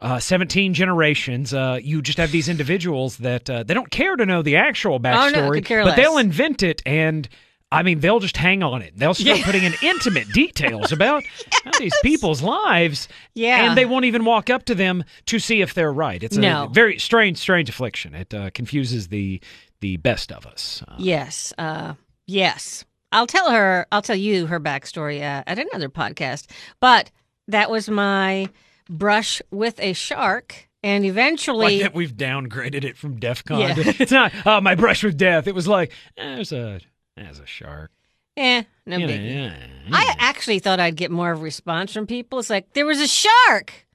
uh, 0.01 0.19
17 0.19 0.73
generations. 0.73 1.53
Uh, 1.53 1.79
you 1.81 2.01
just 2.01 2.17
have 2.17 2.31
these 2.31 2.49
individuals 2.49 3.17
that 3.17 3.49
uh, 3.49 3.63
they 3.63 3.73
don't 3.73 3.91
care 3.91 4.15
to 4.15 4.25
know 4.25 4.41
the 4.41 4.55
actual 4.55 4.99
backstory, 4.99 5.59
Oh, 5.59 5.61
care 5.61 5.83
but 5.83 5.95
they'll 5.95 6.17
invent 6.17 6.63
it 6.63 6.81
and 6.85 7.27
I 7.71 7.83
mean, 7.83 7.99
they'll 7.99 8.19
just 8.19 8.35
hang 8.37 8.63
on 8.63 8.81
it. 8.81 8.93
They'll 8.97 9.13
start 9.13 9.37
Yeah. 9.39 9.45
putting 9.45 9.63
in 9.63 9.73
intimate 9.83 10.27
details 10.33 10.91
about 10.91 11.23
how 11.63 11.71
these 11.77 11.93
people's 12.01 12.41
lives. 12.41 13.07
Yeah. 13.35 13.63
And 13.67 13.77
they 13.77 13.85
won't 13.85 14.05
even 14.05 14.25
walk 14.25 14.49
up 14.49 14.65
to 14.65 14.75
them 14.75 15.03
to 15.27 15.37
see 15.37 15.61
if 15.61 15.75
they're 15.75 15.93
right. 15.93 16.23
It's 16.23 16.35
a 16.35 16.41
No. 16.41 16.67
very 16.71 16.97
strange, 16.97 17.37
strange 17.37 17.69
affliction. 17.69 18.15
It 18.15 18.33
uh, 18.33 18.49
confuses 18.53 19.09
the 19.09 19.39
the 19.81 19.97
best 19.97 20.31
of 20.31 20.45
us. 20.47 20.83
Uh, 20.87 20.95
Yes. 20.97 21.53
Uh, 21.57 21.93
yes. 22.25 22.85
I'll 23.11 23.27
tell 23.27 23.49
her. 23.51 23.85
I'll 23.91 24.01
tell 24.01 24.15
you 24.15 24.47
her 24.47 24.59
backstory 24.59 25.19
uh, 25.21 25.43
at 25.47 25.57
another 25.59 25.89
podcast. 25.89 26.47
But 26.79 27.11
that 27.47 27.69
was 27.71 27.89
my 27.89 28.49
brush 28.89 29.41
with 29.51 29.79
a 29.79 29.93
shark, 29.93 30.67
and 30.83 31.05
eventually, 31.05 31.75
like 31.77 31.81
that 31.83 31.93
we've 31.95 32.13
downgraded 32.15 32.83
it 32.83 32.97
from 32.97 33.19
DEF 33.19 33.43
CON. 33.45 33.59
Yeah. 33.59 33.73
to- 33.75 33.95
It's 34.01 34.11
not 34.11 34.31
uh, 34.45 34.59
my 34.61 34.75
brush 34.75 35.03
with 35.03 35.17
death. 35.17 35.47
It 35.47 35.55
was 35.55 35.67
like, 35.67 35.91
eh, 36.17 36.35
there's 36.35 36.51
a 36.51 36.79
there's 37.23 37.39
a 37.39 37.45
shark. 37.45 37.91
eh, 38.37 38.63
no 38.85 38.97
You 38.97 39.07
know, 39.07 39.13
biggie. 39.13 39.33
yeah, 39.33 39.55
I 39.91 40.15
actually 40.19 40.59
thought 40.59 40.79
I'd 40.79 40.95
get 40.95 41.11
more 41.11 41.31
of 41.31 41.39
a 41.39 41.43
response 41.43 41.91
from 41.93 42.07
people. 42.07 42.39
It's 42.39 42.49
like 42.49 42.73
there 42.73 42.85
was 42.85 42.99
a 43.01 43.07
shark. 43.07 43.85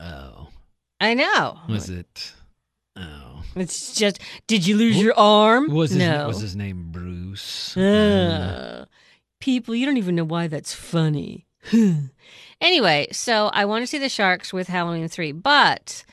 oh, 0.00 0.48
I 1.00 1.14
know. 1.14 1.58
was 1.68 1.90
it? 1.90 2.32
Oh, 2.96 3.42
It's 3.56 3.94
just, 3.94 4.20
did 4.46 4.66
you 4.66 4.76
lose 4.76 5.00
your 5.00 5.14
arm? 5.18 5.72
was 5.72 5.90
his 5.90 5.98
no. 5.98 6.26
was 6.28 6.40
his 6.40 6.54
name 6.56 6.88
Bruce? 6.92 7.76
Uh, 7.76 7.80
Uh, 8.82 8.84
people, 9.40 9.74
you 9.74 9.84
don't 9.86 9.96
even 9.96 10.14
know 10.14 10.24
why 10.24 10.46
that's 10.46 10.72
funny. 10.74 11.46
anyway, 12.60 13.08
so 13.12 13.46
I 13.52 13.64
want 13.64 13.82
to 13.82 13.86
see 13.86 13.98
the 13.98 14.08
sharks 14.08 14.52
with 14.52 14.68
Halloween 14.68 15.08
3, 15.08 15.32
but 15.32 16.04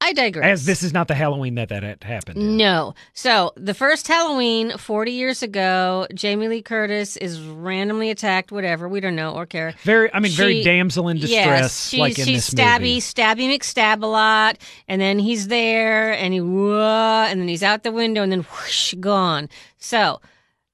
I 0.00 0.12
digress. 0.12 0.44
as 0.46 0.64
this 0.64 0.82
is 0.84 0.92
not 0.92 1.08
the 1.08 1.14
Halloween 1.14 1.56
that 1.56 1.70
that 1.70 2.04
happened. 2.04 2.38
in. 2.38 2.56
No. 2.56 2.94
So 3.14 3.52
the 3.56 3.74
first 3.74 4.06
Halloween, 4.06 4.76
40 4.78 5.10
years 5.12 5.42
ago, 5.42 6.06
Jamie 6.14 6.46
Lee 6.46 6.62
Curtis 6.62 7.16
is 7.16 7.40
randomly 7.40 8.10
attacked, 8.10 8.52
whatever, 8.52 8.88
we 8.88 9.00
don't 9.00 9.16
know 9.16 9.32
or 9.34 9.44
care. 9.44 9.74
Very, 9.82 10.12
I 10.14 10.20
mean, 10.20 10.30
very 10.32 10.62
damsel 10.62 11.08
in 11.08 11.18
distress, 11.18 11.60
Yes, 11.62 11.88
she's, 11.88 12.00
like 12.00 12.18
in 12.18 12.24
she's 12.26 12.46
this 12.46 12.54
stabby, 12.54 12.80
movie. 12.80 13.00
stabby 13.00 13.58
McStab 13.58 14.02
a 14.02 14.06
lot, 14.06 14.58
and 14.86 15.00
then 15.00 15.18
he's 15.18 15.48
there, 15.48 16.12
and 16.12 16.32
he 16.32 16.40
whoa, 16.40 17.26
and 17.28 17.40
then 17.40 17.48
he's 17.48 17.64
out 17.64 17.82
the 17.82 17.92
window, 17.92 18.22
and 18.22 18.30
then 18.30 18.42
whoosh, 18.42 18.94
gone. 19.00 19.48
So, 19.78 20.20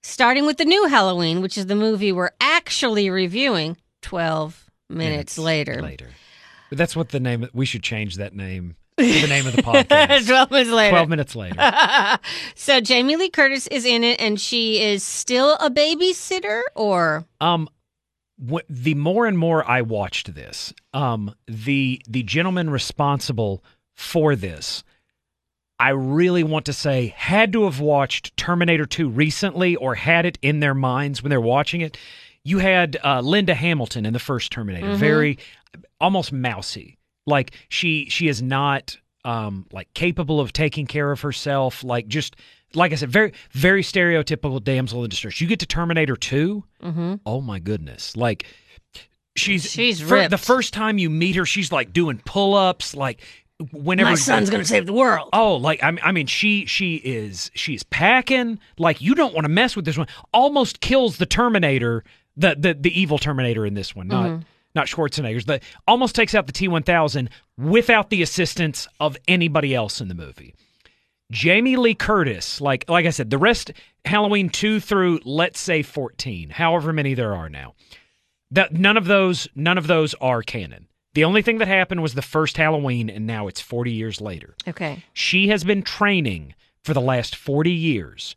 starting 0.02 0.44
with 0.44 0.58
the 0.58 0.66
new 0.66 0.86
Halloween, 0.88 1.40
which 1.40 1.56
is 1.56 1.66
the 1.66 1.74
movie 1.76 2.12
we're 2.12 2.32
actually 2.42 3.08
reviewing, 3.08 3.78
twelve 4.02 4.70
minutes, 4.90 5.38
later. 5.38 5.80
Later, 5.80 6.10
that's 6.70 6.94
what 6.94 7.08
the 7.08 7.20
name. 7.20 7.48
We 7.54 7.64
should 7.64 7.82
change 7.82 8.16
that 8.16 8.34
name 8.34 8.76
the 8.96 9.26
name 9.28 9.46
of 9.46 9.56
the 9.56 9.62
podcast. 9.62 10.26
twelve 10.26 10.50
minutes 10.50 10.70
later. 10.70 10.90
Twelve 10.90 11.08
minutes 11.08 11.36
later. 11.36 12.18
so 12.54 12.80
Jamie 12.80 13.16
Lee 13.16 13.30
Curtis 13.30 13.66
is 13.68 13.84
in 13.84 14.04
it, 14.04 14.20
and 14.20 14.40
she 14.40 14.80
is 14.82 15.02
still 15.02 15.54
a 15.60 15.70
babysitter, 15.70 16.62
or 16.74 17.24
Um, 17.40 17.68
wh- 18.50 18.66
the 18.68 18.94
more 18.94 19.26
and 19.26 19.38
more 19.38 19.68
I 19.68 19.82
watched 19.82 20.34
this, 20.34 20.72
um, 20.92 21.34
the 21.46 22.00
the 22.08 22.22
gentleman 22.22 22.70
responsible 22.70 23.64
for 23.94 24.36
this, 24.36 24.84
I 25.78 25.90
really 25.90 26.44
want 26.44 26.66
to 26.66 26.72
say, 26.72 27.14
had 27.16 27.52
to 27.54 27.64
have 27.64 27.80
watched 27.80 28.36
Terminator 28.36 28.86
Two 28.86 29.08
recently, 29.08 29.74
or 29.76 29.94
had 29.96 30.24
it 30.26 30.38
in 30.42 30.60
their 30.60 30.74
minds 30.74 31.22
when 31.22 31.30
they're 31.30 31.40
watching 31.40 31.80
it. 31.80 31.96
You 32.46 32.58
had 32.58 32.98
uh, 33.02 33.20
Linda 33.22 33.54
Hamilton 33.54 34.04
in 34.04 34.12
the 34.12 34.18
first 34.18 34.52
Terminator, 34.52 34.94
very 34.96 35.38
almost 36.00 36.30
mousy. 36.32 36.98
Like 37.26 37.52
she 37.68 38.06
she 38.10 38.28
is 38.28 38.42
not 38.42 38.96
um 39.24 39.66
like 39.72 39.92
capable 39.94 40.40
of 40.40 40.52
taking 40.52 40.86
care 40.86 41.10
of 41.10 41.20
herself. 41.22 41.82
Like 41.84 42.06
just 42.08 42.36
like 42.74 42.92
I 42.92 42.96
said, 42.96 43.10
very 43.10 43.32
very 43.52 43.82
stereotypical 43.82 44.62
damsel 44.62 45.04
in 45.04 45.10
distress. 45.10 45.40
You 45.40 45.46
get 45.46 45.60
to 45.60 45.66
Terminator 45.66 46.16
2 46.16 46.64
Mhm. 46.82 47.20
Oh 47.24 47.40
my 47.40 47.58
goodness! 47.60 48.16
Like 48.16 48.46
she's 49.36 49.70
She's 49.70 50.02
ripped. 50.04 50.30
the 50.30 50.38
first 50.38 50.72
time 50.74 50.98
you 50.98 51.08
meet 51.10 51.36
her, 51.36 51.46
she's 51.46 51.72
like 51.72 51.92
doing 51.92 52.20
pull 52.24 52.54
ups. 52.54 52.94
Like 52.94 53.20
whenever 53.72 54.10
my 54.10 54.16
son's 54.16 54.50
gonna 54.50 54.64
save 54.64 54.86
the 54.86 54.92
world. 54.92 55.30
Oh, 55.32 55.54
like 55.56 55.82
I 55.82 55.90
mean, 55.92 56.00
I 56.04 56.12
mean, 56.12 56.26
she 56.26 56.66
she 56.66 56.96
is 56.96 57.50
she's 57.54 57.82
packing 57.84 58.58
like 58.78 59.00
you 59.00 59.14
don't 59.14 59.32
want 59.34 59.44
to 59.44 59.48
mess 59.48 59.76
with 59.76 59.84
this 59.84 59.96
one. 59.96 60.08
Almost 60.32 60.80
kills 60.80 61.16
the 61.18 61.26
Terminator, 61.26 62.04
the 62.36 62.56
the 62.58 62.74
the 62.74 63.00
evil 63.00 63.18
Terminator 63.18 63.64
in 63.64 63.74
this 63.74 63.94
one, 63.94 64.08
not 64.08 64.40
not 64.74 64.86
Schwarzenegger's. 64.86 65.44
The 65.44 65.60
almost 65.86 66.14
takes 66.14 66.34
out 66.34 66.46
the 66.46 66.52
T 66.52 66.68
one 66.68 66.82
thousand 66.82 67.30
without 67.58 68.10
the 68.10 68.22
assistance 68.22 68.88
of 69.00 69.16
anybody 69.28 69.74
else 69.74 70.00
in 70.00 70.08
the 70.08 70.14
movie. 70.14 70.54
Jamie 71.30 71.76
Lee 71.76 71.94
Curtis, 71.94 72.60
like 72.60 72.88
like 72.88 73.06
I 73.06 73.10
said, 73.10 73.30
the 73.30 73.38
rest 73.38 73.72
Halloween 74.04 74.48
two 74.48 74.80
through 74.80 75.20
let's 75.24 75.60
say 75.60 75.82
fourteen, 75.82 76.50
however 76.50 76.92
many 76.92 77.14
there 77.14 77.34
are 77.34 77.48
now. 77.48 77.74
That 78.50 78.72
none 78.72 78.96
of 78.96 79.06
those 79.06 79.48
none 79.54 79.78
of 79.78 79.86
those 79.86 80.14
are 80.14 80.42
canon. 80.42 80.88
The 81.14 81.24
only 81.24 81.42
thing 81.42 81.58
that 81.58 81.68
happened 81.68 82.02
was 82.02 82.14
the 82.14 82.22
first 82.22 82.56
Halloween, 82.56 83.08
and 83.08 83.26
now 83.26 83.46
it's 83.46 83.60
forty 83.60 83.92
years 83.92 84.20
later. 84.20 84.54
Okay. 84.66 85.02
She 85.12 85.48
has 85.48 85.64
been 85.64 85.82
training 85.82 86.54
for 86.84 86.94
the 86.94 87.00
last 87.00 87.34
40 87.34 87.70
years, 87.70 88.36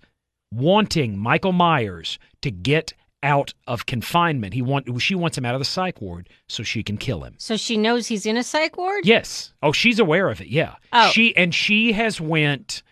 wanting 0.52 1.18
Michael 1.18 1.52
Myers 1.52 2.18
to 2.42 2.50
get 2.50 2.94
out 3.24 3.54
of 3.66 3.86
confinement. 3.86 4.54
He 4.54 4.62
want 4.62 5.02
she 5.02 5.16
wants 5.16 5.38
him 5.38 5.46
out 5.46 5.56
of 5.56 5.60
the 5.60 5.66
psych 5.66 6.02
ward 6.02 6.30
so 6.48 6.64
she 6.64 6.84
can 6.84 6.98
kill 6.98 7.24
him. 7.24 7.36
So 7.38 7.58
she 7.58 7.76
knows 7.78 8.08
he's 8.08 8.26
in 8.26 8.38
a 8.38 8.44
psych 8.44 8.78
ward? 8.78 9.06
Yes. 9.06 9.54
Oh, 9.64 9.72
she's 9.72 10.00
aware 10.00 10.30
of 10.30 10.40
it. 10.42 10.48
Yeah. 10.48 10.76
Oh. 10.94 11.10
She 11.10 11.36
and 11.36 11.54
she 11.54 11.94
has 11.94 12.22
went 12.22 12.84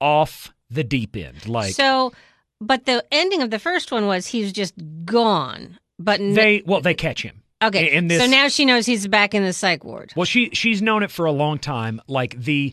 off 0.00 0.52
the 0.70 0.84
deep 0.84 1.16
end. 1.16 1.46
Like 1.48 1.74
so, 1.74 2.12
but 2.60 2.86
the 2.86 3.04
ending 3.12 3.42
of 3.42 3.50
the 3.50 3.58
first 3.58 3.92
one 3.92 4.06
was 4.06 4.26
he's 4.26 4.52
just 4.52 4.74
gone. 5.04 5.78
But 5.98 6.18
they 6.20 6.62
well 6.64 6.80
they 6.80 6.94
catch 6.94 7.22
him. 7.22 7.42
okay. 7.62 7.92
in 7.92 8.08
this- 8.08 8.22
so 8.22 8.26
now 8.30 8.48
she 8.48 8.64
knows 8.64 8.86
he's 8.86 9.06
back 9.06 9.34
in 9.34 9.44
the 9.44 9.52
psych 9.52 9.84
ward. 9.84 10.12
Well, 10.16 10.24
she 10.24 10.50
she's 10.50 10.80
known 10.80 11.02
it 11.02 11.10
for 11.10 11.26
a 11.26 11.32
long 11.32 11.58
time. 11.58 12.00
Like 12.08 12.40
the 12.40 12.72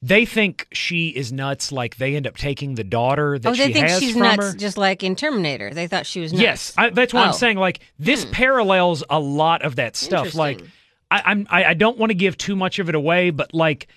they 0.00 0.24
think 0.24 0.68
she 0.72 1.08
is 1.08 1.32
nuts. 1.32 1.72
Like 1.72 1.96
they 1.96 2.14
end 2.14 2.26
up 2.26 2.36
taking 2.36 2.74
the 2.76 2.84
daughter 2.84 3.38
that 3.38 3.48
oh, 3.48 3.52
they 3.52 3.66
she 3.66 3.72
think 3.72 3.88
has 3.88 4.00
she's 4.00 4.12
from 4.12 4.22
nuts, 4.22 4.52
her. 4.52 4.54
just 4.54 4.78
like 4.78 5.02
in 5.02 5.16
Terminator. 5.16 5.72
They 5.74 5.86
thought 5.86 6.06
she 6.06 6.20
was 6.20 6.32
nuts. 6.32 6.42
Yes, 6.42 6.74
I, 6.76 6.90
that's 6.90 7.12
what 7.12 7.22
Oh. 7.24 7.26
I'm 7.28 7.32
saying. 7.32 7.56
Like 7.56 7.80
this 7.98 8.24
hmm. 8.24 8.30
parallels 8.30 9.02
a 9.10 9.18
lot 9.18 9.62
of 9.62 9.76
that 9.76 9.96
stuff. 9.96 10.34
Like 10.34 10.62
I, 11.10 11.22
I'm 11.24 11.46
I, 11.50 11.64
I 11.64 11.74
don't 11.74 11.98
want 11.98 12.10
to 12.10 12.14
give 12.14 12.36
too 12.38 12.54
much 12.56 12.78
of 12.78 12.88
it 12.88 12.94
away, 12.94 13.30
but 13.30 13.52
like 13.52 13.88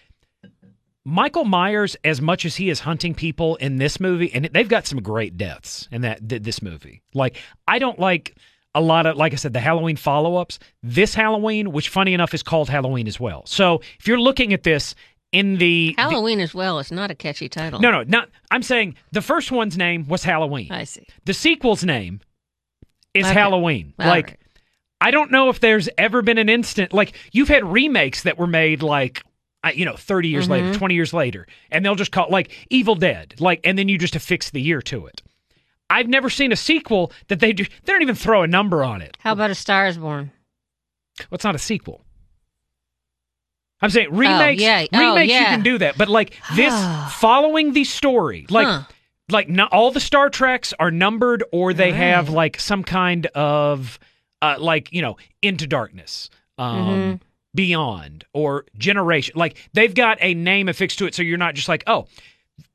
Michael 1.03 1.45
Myers, 1.45 1.95
as 2.03 2.21
much 2.21 2.45
as 2.45 2.55
he 2.55 2.69
is 2.69 2.79
hunting 2.79 3.15
people 3.15 3.55
in 3.55 3.77
this 3.77 3.99
movie, 3.99 4.31
and 4.33 4.45
they've 4.45 4.69
got 4.69 4.85
some 4.85 5.01
great 5.01 5.35
deaths 5.35 5.87
in 5.91 6.01
that 6.01 6.27
th- 6.27 6.43
this 6.43 6.61
movie. 6.61 7.01
Like 7.13 7.37
I 7.67 7.79
don't 7.79 7.97
like 7.99 8.35
a 8.75 8.81
lot 8.81 9.05
of 9.05 9.17
like 9.17 9.33
I 9.33 9.35
said 9.35 9.53
the 9.53 9.59
Halloween 9.59 9.97
follow-ups. 9.97 10.59
This 10.83 11.13
Halloween, 11.13 11.71
which 11.71 11.89
funny 11.89 12.13
enough 12.13 12.33
is 12.33 12.43
called 12.43 12.69
Halloween 12.69 13.07
as 13.07 13.19
well. 13.19 13.43
So 13.45 13.81
if 13.99 14.07
you're 14.07 14.19
looking 14.19 14.53
at 14.53 14.63
this 14.63 14.95
in 15.31 15.53
the, 15.57 15.93
the 15.95 16.01
Halloween 16.01 16.39
as 16.39 16.53
well 16.53 16.79
is 16.79 16.91
not 16.91 17.09
a 17.11 17.15
catchy 17.15 17.47
title. 17.49 17.79
no 17.79 17.91
no 17.91 18.03
not 18.03 18.29
I'm 18.49 18.63
saying 18.63 18.95
the 19.11 19.21
first 19.21 19.51
one's 19.51 19.77
name 19.77 20.07
was 20.07 20.23
Halloween. 20.23 20.71
I 20.71 20.83
see. 20.83 21.07
The 21.25 21.33
sequel's 21.33 21.83
name 21.83 22.19
is 23.13 23.25
Okay. 23.25 23.33
Halloween. 23.33 23.93
All 23.99 24.07
like 24.07 24.27
right. 24.27 24.37
I 24.99 25.11
don't 25.11 25.31
know 25.31 25.49
if 25.49 25.59
there's 25.59 25.89
ever 25.97 26.21
been 26.21 26.37
an 26.37 26.49
instant 26.49 26.93
like 26.93 27.13
you've 27.31 27.47
had 27.47 27.63
remakes 27.65 28.23
that 28.23 28.37
were 28.37 28.47
made 28.47 28.83
like 28.83 29.23
I- 29.63 29.71
you 29.73 29.85
know 29.85 29.95
30 29.95 30.27
years 30.29 30.43
Mm-hmm. 30.45 30.51
later, 30.67 30.73
20 30.77 30.93
years 30.95 31.13
later, 31.13 31.47
and 31.71 31.85
they'll 31.85 31.95
just 31.95 32.11
call 32.11 32.25
it 32.25 32.31
like 32.31 32.51
Evil 32.69 32.95
Dead, 32.95 33.35
like 33.39 33.59
and 33.63 33.77
then 33.77 33.87
you 33.89 33.97
just 33.97 34.15
affix 34.15 34.49
the 34.49 34.61
year 34.61 34.81
to 34.83 35.05
it. 35.07 35.21
I've 35.89 36.07
never 36.07 36.29
seen 36.29 36.51
a 36.51 36.55
sequel 36.55 37.11
that 37.27 37.39
they 37.41 37.51
do, 37.53 37.63
they 37.65 37.93
don't 37.93 38.01
even 38.01 38.15
throw 38.15 38.43
a 38.43 38.47
number 38.47 38.83
on 38.83 39.01
it. 39.01 39.17
How 39.19 39.33
about 39.33 39.49
A 39.51 39.55
Star 39.55 39.87
is 39.87 39.97
Born? 39.97 40.31
Well, 41.19 41.27
it's 41.35 41.43
not 41.43 41.53
a 41.53 41.59
sequel. 41.59 42.05
I'm 43.81 43.89
saying 43.89 44.09
remakes. 44.11 44.61
yeah. 44.61 44.85
Oh, 44.93 44.99
Remakes, 45.15 45.33
you 45.33 45.39
can 45.39 45.61
do 45.63 45.77
that, 45.79 45.97
but 45.97 46.07
like 46.07 46.33
this, 46.55 46.73
following 47.15 47.73
the 47.73 47.83
story, 47.83 48.45
like. 48.49 48.67
Huh. 48.67 48.83
Like 49.29 49.47
not 49.47 49.71
all 49.71 49.91
the 49.91 50.01
Star 50.01 50.29
Treks 50.29 50.73
are 50.77 50.91
numbered, 50.91 51.41
or 51.53 51.73
they 51.73 51.93
have 51.93 52.27
like 52.27 52.59
some 52.59 52.83
kind 52.83 53.27
of, 53.27 53.97
uh, 54.41 54.57
like 54.59 54.91
you 54.91 55.01
know, 55.01 55.15
into 55.41 55.67
darkness, 55.67 56.29
um, 56.57 56.75
Mm-hmm. 56.85 57.15
beyond, 57.55 58.25
or 58.33 58.65
generation. 58.77 59.33
Like 59.37 59.57
they've 59.71 59.93
got 59.93 60.17
a 60.19 60.33
name 60.33 60.67
affixed 60.67 60.97
to 60.99 61.05
it, 61.05 61.15
so 61.15 61.21
you're 61.21 61.37
not 61.37 61.55
just 61.55 61.69
like, 61.69 61.85
oh, 61.87 62.07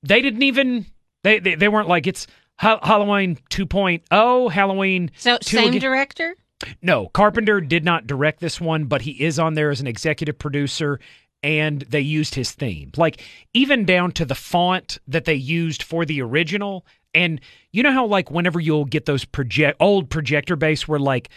they 0.03 0.23
didn't 0.23 0.45
even 0.45 0.87
they 1.25 1.41
they, 1.41 1.57
they 1.57 1.69
weren't 1.69 1.89
like 1.89 2.07
it's 2.07 2.27
ha- 2.59 2.81
Halloween 2.83 3.37
2.0, 3.51 4.51
Halloween. 4.51 5.11
So 5.19 5.37
2 5.37 5.57
same 5.59 5.69
again. 5.69 5.81
director? 5.81 6.35
No, 6.83 7.09
Carpenter 7.09 7.61
did 7.61 7.85
not 7.85 8.07
direct 8.07 8.41
this 8.41 8.61
one, 8.61 8.85
but 8.85 9.03
he 9.03 9.11
is 9.23 9.39
on 9.39 9.55
there 9.55 9.71
as 9.71 9.81
an 9.81 9.87
executive 9.87 10.39
producer 10.39 10.99
and 11.43 11.83
they 11.83 12.01
used 12.01 12.35
his 12.35 12.53
theme. 12.53 12.91
Like 12.97 13.23
even 13.53 13.85
down 13.85 14.13
to 14.13 14.25
the 14.25 14.35
font 14.35 14.99
that 15.07 15.27
they 15.27 15.35
used 15.35 15.83
for 15.83 16.05
the 16.07 16.23
original. 16.23 16.87
And 17.15 17.41
you 17.73 17.83
know 17.83 17.93
how 17.93 18.07
like 18.07 18.31
whenever 18.31 18.59
you'll 18.59 18.85
get 18.87 19.05
those 19.05 19.25
project 19.25 19.77
old 19.81 20.09
projector 20.11 20.57
base 20.57 20.89
where 20.89 20.99
like 20.99 21.29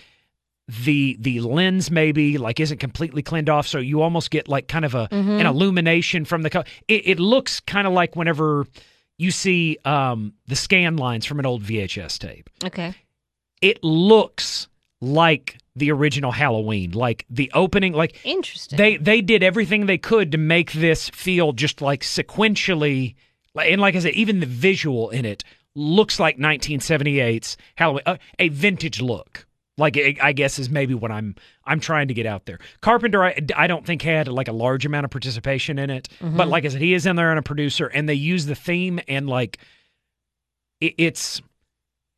the 0.85 1.17
the 1.19 1.41
lens 1.41 1.89
maybe 1.89 2.37
like 2.37 2.59
isn't 2.59 2.77
completely 2.79 3.21
cleaned 3.23 3.49
off 3.49 3.65
so 3.67 3.79
you 3.79 4.01
almost 4.03 4.29
get 4.29 4.47
like 4.47 4.67
kind 4.67 4.85
of 4.85 4.93
a 4.93 5.07
an 5.11 5.45
illumination 5.47 6.25
from 6.25 6.43
the 6.43 6.49
co- 6.51 6.63
it, 6.87 7.07
it 7.07 7.19
looks 7.19 7.59
kind 7.59 7.87
of 7.87 7.93
like 7.93 8.15
whenever 8.15 8.67
you 9.17 9.31
see 9.31 9.77
um 9.83 10.31
the 10.47 10.55
scan 10.55 10.95
lines 10.95 11.25
from 11.25 11.39
an 11.39 11.45
old 11.45 11.63
VHS 11.63 12.19
tape 12.19 12.49
Okay. 12.63 12.93
it 13.61 13.83
looks 13.83 14.67
like 15.01 15.57
the 15.75 15.91
original 15.91 16.31
Halloween, 16.31 16.91
like 16.91 17.25
the 17.29 17.51
opening, 17.53 17.93
like 17.93 18.15
Interesting. 18.25 18.77
they 18.77 18.97
they 18.97 19.21
did 19.21 19.43
everything 19.43 19.85
they 19.85 19.97
could 19.97 20.31
to 20.33 20.37
make 20.37 20.73
this 20.73 21.09
feel 21.09 21.53
just 21.53 21.81
like 21.81 22.01
sequentially, 22.01 23.15
and 23.55 23.79
like 23.81 23.95
I 23.95 23.99
said, 23.99 24.13
even 24.13 24.39
the 24.39 24.45
visual 24.45 25.09
in 25.09 25.25
it 25.25 25.43
looks 25.75 26.19
like 26.19 26.37
1978's 26.37 27.57
Halloween, 27.75 28.03
uh, 28.05 28.17
a 28.37 28.49
vintage 28.49 29.01
look. 29.01 29.45
Like 29.77 29.97
I 30.21 30.33
guess 30.33 30.59
is 30.59 30.69
maybe 30.69 30.93
what 30.93 31.09
I'm 31.09 31.35
I'm 31.63 31.79
trying 31.79 32.09
to 32.09 32.13
get 32.13 32.25
out 32.25 32.45
there. 32.45 32.59
Carpenter, 32.81 33.23
I, 33.23 33.39
I 33.55 33.67
don't 33.67 33.85
think 33.85 34.01
had 34.01 34.27
like 34.27 34.49
a 34.49 34.53
large 34.53 34.85
amount 34.85 35.05
of 35.05 35.11
participation 35.11 35.79
in 35.79 35.89
it, 35.89 36.09
but 36.19 36.49
like 36.49 36.65
I 36.65 36.67
said, 36.67 36.81
he 36.81 36.93
is 36.93 37.05
in 37.05 37.15
there 37.15 37.29
and 37.29 37.39
a 37.39 37.43
producer, 37.43 37.87
and 37.87 38.09
they 38.09 38.13
use 38.13 38.45
the 38.45 38.55
theme 38.55 38.99
and 39.07 39.29
like 39.29 39.57
it, 40.81 40.95
it's 40.97 41.41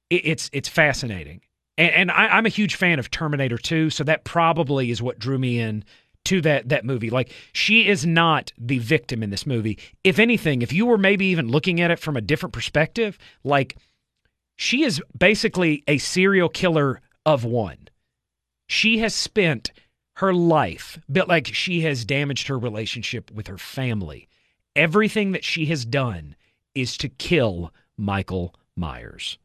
it, 0.10 0.22
it's 0.26 0.50
it's 0.52 0.70
fascinating. 0.70 1.42
And, 1.82 1.96
and 1.96 2.12
I, 2.12 2.28
I'm 2.28 2.46
a 2.46 2.50
huge 2.50 2.76
fan 2.76 3.00
of 3.00 3.10
Terminator 3.10 3.58
2, 3.58 3.90
so 3.90 4.04
that 4.04 4.24
probably 4.24 4.92
is 4.92 5.02
what 5.02 5.18
drew 5.18 5.40
me 5.40 5.60
in 5.60 5.84
to 6.26 6.40
that 6.42 6.70
that 6.70 6.86
movie. 6.86 7.10
Like 7.10 7.34
she 7.54 7.88
is 7.88 8.06
not 8.06 8.52
the 8.56 8.78
victim 8.78 9.24
in 9.24 9.32
this 9.32 9.48
movie. 9.48 9.80
If 10.04 10.20
anything, 10.20 10.62
if 10.62 10.72
you 10.72 10.86
were 10.86 11.00
maybe 11.00 11.26
even 11.26 11.50
looking 11.50 11.82
at 11.82 11.90
it 11.90 11.98
from 11.98 12.16
a 12.16 12.22
different 12.22 12.54
perspective, 12.54 13.18
like 13.44 13.78
she 14.56 14.84
is 14.84 15.02
basically 15.18 15.84
a 15.88 15.98
serial 15.98 16.50
killer 16.50 17.02
of 17.26 17.44
one. 17.44 17.88
She 18.68 19.00
has 19.00 19.16
spent 19.16 19.72
her 20.18 20.36
life, 20.36 21.00
but 21.10 21.28
like 21.28 21.48
she 21.48 21.82
has 21.82 22.06
damaged 22.06 22.48
her 22.48 22.60
relationship 22.60 23.32
with 23.32 23.48
her 23.48 23.58
family. 23.58 24.28
Everything 24.76 25.32
that 25.32 25.44
she 25.44 25.66
has 25.66 25.84
done 25.84 26.36
is 26.76 26.96
to 26.98 27.10
kill 27.10 27.74
Michael 27.98 28.54
Myers. 28.76 29.40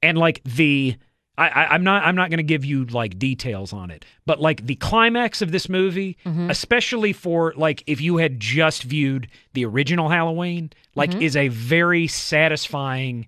And 0.00 0.16
like 0.16 0.40
the 0.44 0.94
I, 1.36 1.48
I, 1.48 1.66
I'm 1.74 1.82
not 1.82 2.04
I'm 2.04 2.14
not 2.14 2.30
going 2.30 2.38
to 2.38 2.42
give 2.44 2.64
you 2.64 2.84
like 2.86 3.18
details 3.18 3.72
on 3.72 3.90
it, 3.90 4.04
but 4.24 4.40
like 4.40 4.66
the 4.66 4.76
climax 4.76 5.42
of 5.42 5.50
this 5.50 5.68
movie, 5.68 6.16
especially 6.24 7.12
for 7.12 7.52
like 7.56 7.82
if 7.86 8.00
you 8.00 8.18
had 8.18 8.38
just 8.38 8.84
viewed 8.84 9.28
the 9.52 9.64
original 9.64 10.08
Halloween, 10.10 10.70
like 10.94 11.14
is 11.16 11.34
a 11.36 11.48
very 11.48 12.06
satisfying 12.06 13.26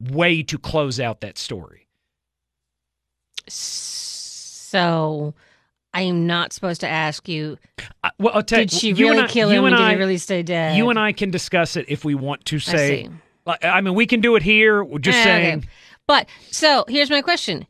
way 0.00 0.42
to 0.44 0.58
close 0.58 1.00
out 1.00 1.20
that 1.22 1.36
story. 1.38 1.88
so 3.48 5.34
I 5.92 6.02
am 6.02 6.26
not 6.26 6.52
supposed 6.52 6.80
to 6.82 6.88
ask 6.88 7.28
you, 7.28 7.58
I, 8.02 8.10
well, 8.18 8.42
did 8.42 8.70
she 8.72 8.92
really 8.92 9.20
I- 9.20 9.28
kill 9.28 9.48
him? 9.50 9.64
and 9.64 9.76
Did 9.76 9.84
I, 9.84 9.92
he 9.92 9.96
really 9.98 10.18
stay 10.18 10.42
dead? 10.42 10.76
you 10.76 10.90
and 10.90 10.98
I 10.98 11.12
can 11.12 11.30
discuss 11.30 11.76
it 11.76 11.86
if 11.88 12.04
we 12.04 12.14
want 12.14 12.44
to 12.46 12.56
I 12.56 12.58
say. 12.58 13.04
see. 13.04 13.10
Like, 13.46 13.62
I 13.64 13.80
mean, 13.82 13.94
we 13.94 14.06
can 14.06 14.20
do 14.20 14.36
it 14.36 14.42
here. 14.42 14.84
Just 15.00 15.18
Eh, 15.18 15.54
okay. 15.56 15.66
But 16.06 16.28
so 16.50 16.84
here's 16.88 17.10
my 17.10 17.22
question. 17.22 17.66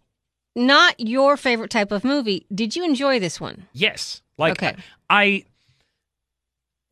Not 0.57 0.99
your 0.99 1.37
favorite 1.37 1.71
type 1.71 1.93
of 1.93 2.05
movie. 2.05 2.47
Did 2.55 2.77
you 2.77 2.85
enjoy 2.85 3.19
this 3.19 3.41
one? 3.41 3.67
Yes. 3.73 4.23
Like 4.39 4.53
Okay. 4.53 4.77
I 5.11 5.45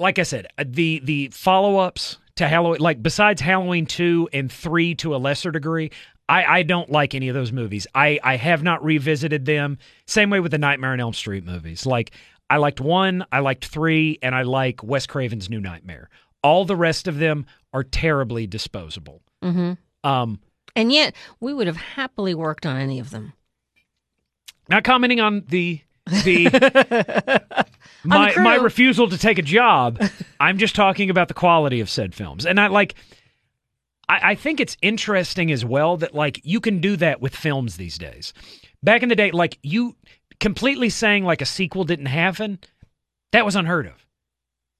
like 0.01 0.19
I 0.19 0.25
said, 0.25 0.49
uh, 0.59 0.65
the 0.67 1.01
the 1.05 1.29
follow-ups 1.29 2.19
to 2.37 2.49
Halloween 2.49 2.81
like 2.81 3.03
besides 3.03 3.41
Halloween 3.41 3.87
2 3.87 4.31
and 4.33 4.51
3 4.51 4.95
to 4.97 5.15
a 5.15 5.19
lesser 5.19 5.51
degree, 5.51 5.91
I 6.29 6.45
I 6.45 6.63
don't 6.63 6.91
like 6.91 7.15
any 7.15 7.29
of 7.29 7.35
those 7.35 7.53
movies. 7.53 7.87
I 7.95 8.19
I 8.23 8.37
have 8.37 8.63
not 8.63 8.85
revisited 8.85 9.45
them. 9.45 9.79
Same 10.07 10.31
way 10.31 10.41
with 10.41 10.51
the 10.53 10.59
Nightmare 10.59 10.93
on 10.93 11.01
Elm 11.01 11.13
Street 11.13 11.45
movies. 11.45 11.87
Like 11.87 12.13
I 12.51 12.57
liked 12.57 12.81
1, 12.81 13.25
I 13.33 13.39
liked 13.39 13.65
3, 13.65 14.19
and 14.23 14.35
I 14.35 14.43
like 14.43 14.83
Wes 14.83 15.07
Craven's 15.07 15.49
New 15.49 15.61
Nightmare. 15.61 16.11
All 16.43 16.65
the 16.65 16.77
rest 16.77 17.07
of 17.09 17.19
them 17.19 17.47
are 17.73 17.85
terribly 17.85 18.47
disposable. 18.47 19.23
Mm-hmm. 19.43 19.73
Um 20.09 20.41
And 20.75 20.93
yet, 20.93 21.15
we 21.41 21.53
would 21.53 21.67
have 21.67 21.77
happily 21.77 22.35
worked 22.35 22.65
on 22.65 22.77
any 22.77 22.99
of 22.99 23.11
them. 23.11 23.35
Not 24.69 24.85
commenting 24.85 25.21
on 25.21 25.45
the 25.49 25.81
the 26.07 27.67
my 28.05 28.35
my 28.37 28.57
refusal 28.57 29.09
to 29.09 29.19
take 29.19 29.39
a 29.39 29.43
job. 29.43 30.03
I'm 30.41 30.59
just 30.59 30.75
talking 30.75 31.11
about 31.11 31.29
the 31.29 31.35
quality 31.35 31.81
of 31.81 31.91
said 31.91 32.15
films, 32.15 32.47
and 32.47 32.61
I 32.61 32.69
like. 32.69 32.95
I, 34.09 34.31
I 34.31 34.35
think 34.35 34.59
it's 34.59 34.77
interesting 34.83 35.53
as 35.53 35.65
well 35.65 35.97
that 35.99 36.15
like 36.15 36.41
you 36.43 36.61
can 36.61 36.81
do 36.81 36.97
that 36.97 37.21
with 37.21 37.37
films 37.37 37.77
these 37.77 37.99
days. 37.99 38.33
Back 38.83 39.03
in 39.03 39.09
the 39.09 39.15
day, 39.15 39.31
like 39.31 39.59
you 39.63 39.97
completely 40.41 40.91
saying 40.91 41.25
like 41.25 41.41
a 41.41 41.47
sequel 41.47 41.85
didn't 41.85 42.07
happen, 42.07 42.59
that 43.31 43.45
was 43.45 43.55
unheard 43.55 43.87
of. 43.87 44.07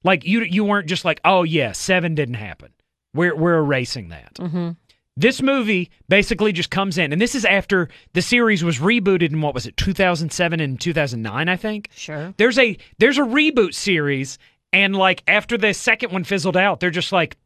Like 0.03 0.25
you 0.25 0.41
you 0.41 0.63
weren't 0.65 0.87
just 0.87 1.05
like, 1.05 1.21
oh 1.23 1.43
yeah, 1.43 1.71
seven 1.71 2.15
didn't 2.15 2.35
happen. 2.35 2.73
We're 3.13 3.35
we're 3.35 3.57
erasing 3.57 4.09
that. 4.09 4.33
Mm-hmm. 4.35 4.71
This 5.15 5.43
movie 5.43 5.91
basically 6.09 6.51
just 6.51 6.71
comes 6.71 6.97
in, 6.97 7.13
and 7.13 7.21
this 7.21 7.35
is 7.35 7.45
after 7.45 7.87
the 8.13 8.21
series 8.21 8.63
was 8.63 8.79
rebooted 8.79 9.29
in 9.29 9.41
what 9.41 9.53
was 9.53 9.67
it, 9.67 9.77
2007 9.77 10.59
and 10.59 10.81
2009, 10.81 11.49
I 11.49 11.55
think. 11.55 11.89
Sure. 11.95 12.33
There's 12.37 12.57
a 12.57 12.77
there's 12.97 13.19
a 13.19 13.23
reboot 13.23 13.75
series, 13.75 14.39
and 14.71 14.95
like 14.95 15.23
after 15.27 15.55
the 15.55 15.73
second 15.73 16.11
one 16.11 16.23
fizzled 16.23 16.57
out, 16.57 16.79
they're 16.79 16.89
just 16.89 17.11
like, 17.11 17.37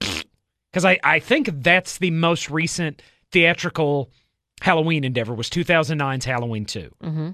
because 0.71 0.85
I 0.85 0.97
I 1.03 1.19
think 1.19 1.49
that's 1.61 1.97
the 1.97 2.11
most 2.11 2.49
recent 2.49 3.01
theatrical 3.33 4.11
Halloween 4.61 5.03
endeavor 5.03 5.33
was 5.33 5.49
2009's 5.49 6.25
Halloween 6.25 6.65
2. 6.65 6.91
Mm-hmm. 7.03 7.29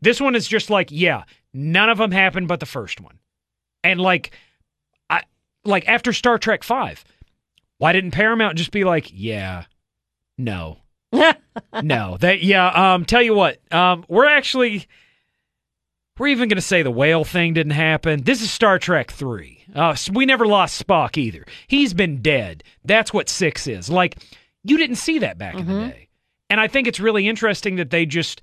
This 0.00 0.20
one 0.20 0.34
is 0.34 0.46
just 0.46 0.70
like, 0.70 0.88
yeah, 0.90 1.22
none 1.52 1.88
of 1.88 1.98
them 1.98 2.10
happened 2.10 2.48
but 2.48 2.60
the 2.60 2.66
first 2.66 3.00
one. 3.00 3.18
And 3.82 4.00
like 4.00 4.32
I 5.08 5.22
like 5.64 5.88
after 5.88 6.12
Star 6.12 6.36
Trek 6.36 6.64
5, 6.64 7.04
why 7.78 7.92
didn't 7.92 8.12
Paramount 8.12 8.56
just 8.56 8.70
be 8.70 8.84
like, 8.84 9.10
yeah, 9.12 9.64
no. 10.38 10.78
no. 11.82 12.16
That 12.20 12.42
yeah, 12.42 12.94
um 12.94 13.04
tell 13.04 13.22
you 13.22 13.34
what, 13.34 13.60
um 13.72 14.04
we're 14.08 14.26
actually 14.26 14.86
we're 16.18 16.28
even 16.28 16.48
going 16.48 16.56
to 16.56 16.62
say 16.62 16.82
the 16.82 16.90
whale 16.90 17.24
thing 17.24 17.54
didn't 17.54 17.72
happen. 17.72 18.22
This 18.22 18.40
is 18.40 18.50
Star 18.50 18.78
Trek 18.78 19.10
3. 19.10 19.64
Uh, 19.74 19.96
we 20.12 20.26
never 20.26 20.46
lost 20.46 20.84
Spock 20.84 21.16
either. 21.18 21.44
He's 21.66 21.92
been 21.92 22.22
dead. 22.22 22.62
That's 22.84 23.12
what 23.12 23.28
6 23.28 23.66
is. 23.66 23.90
Like, 23.90 24.16
you 24.62 24.78
didn't 24.78 24.96
see 24.96 25.18
that 25.18 25.38
back 25.38 25.56
in 25.56 25.66
the 25.66 25.88
day. 25.88 26.08
And 26.50 26.60
I 26.60 26.68
think 26.68 26.86
it's 26.86 27.00
really 27.00 27.26
interesting 27.26 27.76
that 27.76 27.90
they 27.90 28.06
just, 28.06 28.42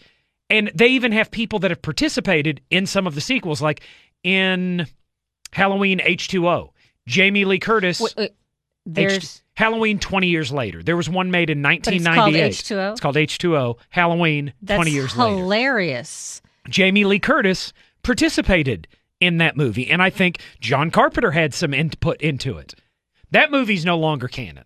and 0.49 0.69
they 0.75 0.87
even 0.89 1.13
have 1.13 1.31
people 1.31 1.59
that 1.59 1.71
have 1.71 1.81
participated 1.81 2.59
in 2.69 2.85
some 2.85 3.07
of 3.07 3.15
the 3.15 3.21
sequels, 3.21 3.61
like 3.61 3.81
in 4.23 4.85
Halloween 5.53 5.99
H2O. 5.99 6.71
Jamie 7.07 7.45
Lee 7.45 7.59
Curtis. 7.59 8.01
Wait, 8.01 8.13
wait. 8.17 8.31
There's 8.85 9.15
H- 9.15 9.41
Halloween 9.55 9.99
20 9.99 10.27
years 10.27 10.51
later. 10.51 10.81
There 10.81 10.97
was 10.97 11.09
one 11.09 11.31
made 11.31 11.49
in 11.49 11.61
But 11.61 11.87
it's 11.87 12.05
called 12.05 12.33
H2O? 12.33 12.91
It's 12.91 12.99
called 12.99 13.15
H2O. 13.15 13.77
Halloween 13.89 14.53
that's 14.61 14.77
20 14.77 14.91
years 14.91 15.15
later. 15.15 15.35
hilarious. 15.37 16.41
Jamie 16.69 17.05
Lee 17.05 17.19
Curtis 17.19 17.73
participated 18.03 18.87
in 19.19 19.37
that 19.37 19.55
movie, 19.55 19.89
and 19.89 20.01
I 20.01 20.09
think 20.09 20.39
John 20.59 20.89
Carpenter 20.89 21.31
had 21.31 21.53
some 21.53 21.73
input 21.73 22.19
into 22.21 22.57
it. 22.57 22.73
That 23.31 23.51
movie's 23.51 23.85
no 23.85 23.97
longer 23.97 24.27
canon. 24.27 24.65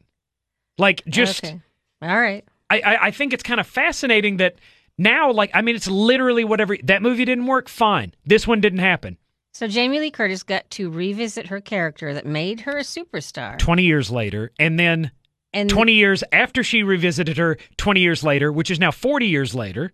Like, 0.77 1.03
just 1.07 1.43
okay. 1.43 1.59
All 2.01 2.19
right. 2.19 2.45
I, 2.69 2.79
I, 2.79 3.05
I 3.07 3.11
think 3.11 3.33
it's 3.33 3.43
kind 3.43 3.59
of 3.59 3.67
fascinating 3.67 4.37
that 4.37 4.55
now, 4.97 5.31
like, 5.31 5.51
I 5.53 5.61
mean, 5.61 5.75
it's 5.75 5.87
literally 5.87 6.43
whatever. 6.43 6.77
That 6.83 7.01
movie 7.01 7.25
didn't 7.25 7.45
work. 7.45 7.67
Fine. 7.69 8.13
This 8.25 8.47
one 8.47 8.61
didn't 8.61 8.79
happen. 8.79 9.17
So 9.55 9.69
Jamie 9.69 10.01
Lee 10.01 10.11
Curtis 10.11 10.43
got 10.43 10.69
to 10.71 10.89
revisit 10.89 11.47
her 11.47 11.61
character 11.61 12.13
that 12.13 12.25
made 12.25 12.59
her 12.61 12.77
a 12.77 12.81
superstar. 12.81 13.57
Twenty 13.57 13.83
years 13.83 14.11
later, 14.11 14.51
and 14.59 14.77
then 14.77 15.11
and 15.53 15.69
20 15.69 15.93
years 15.93 16.25
after 16.33 16.61
she 16.61 16.83
revisited 16.83 17.37
her 17.37 17.55
20 17.77 18.01
years 18.01 18.21
later, 18.21 18.51
which 18.51 18.69
is 18.69 18.81
now 18.81 18.91
40 18.91 19.27
years 19.27 19.55
later, 19.55 19.93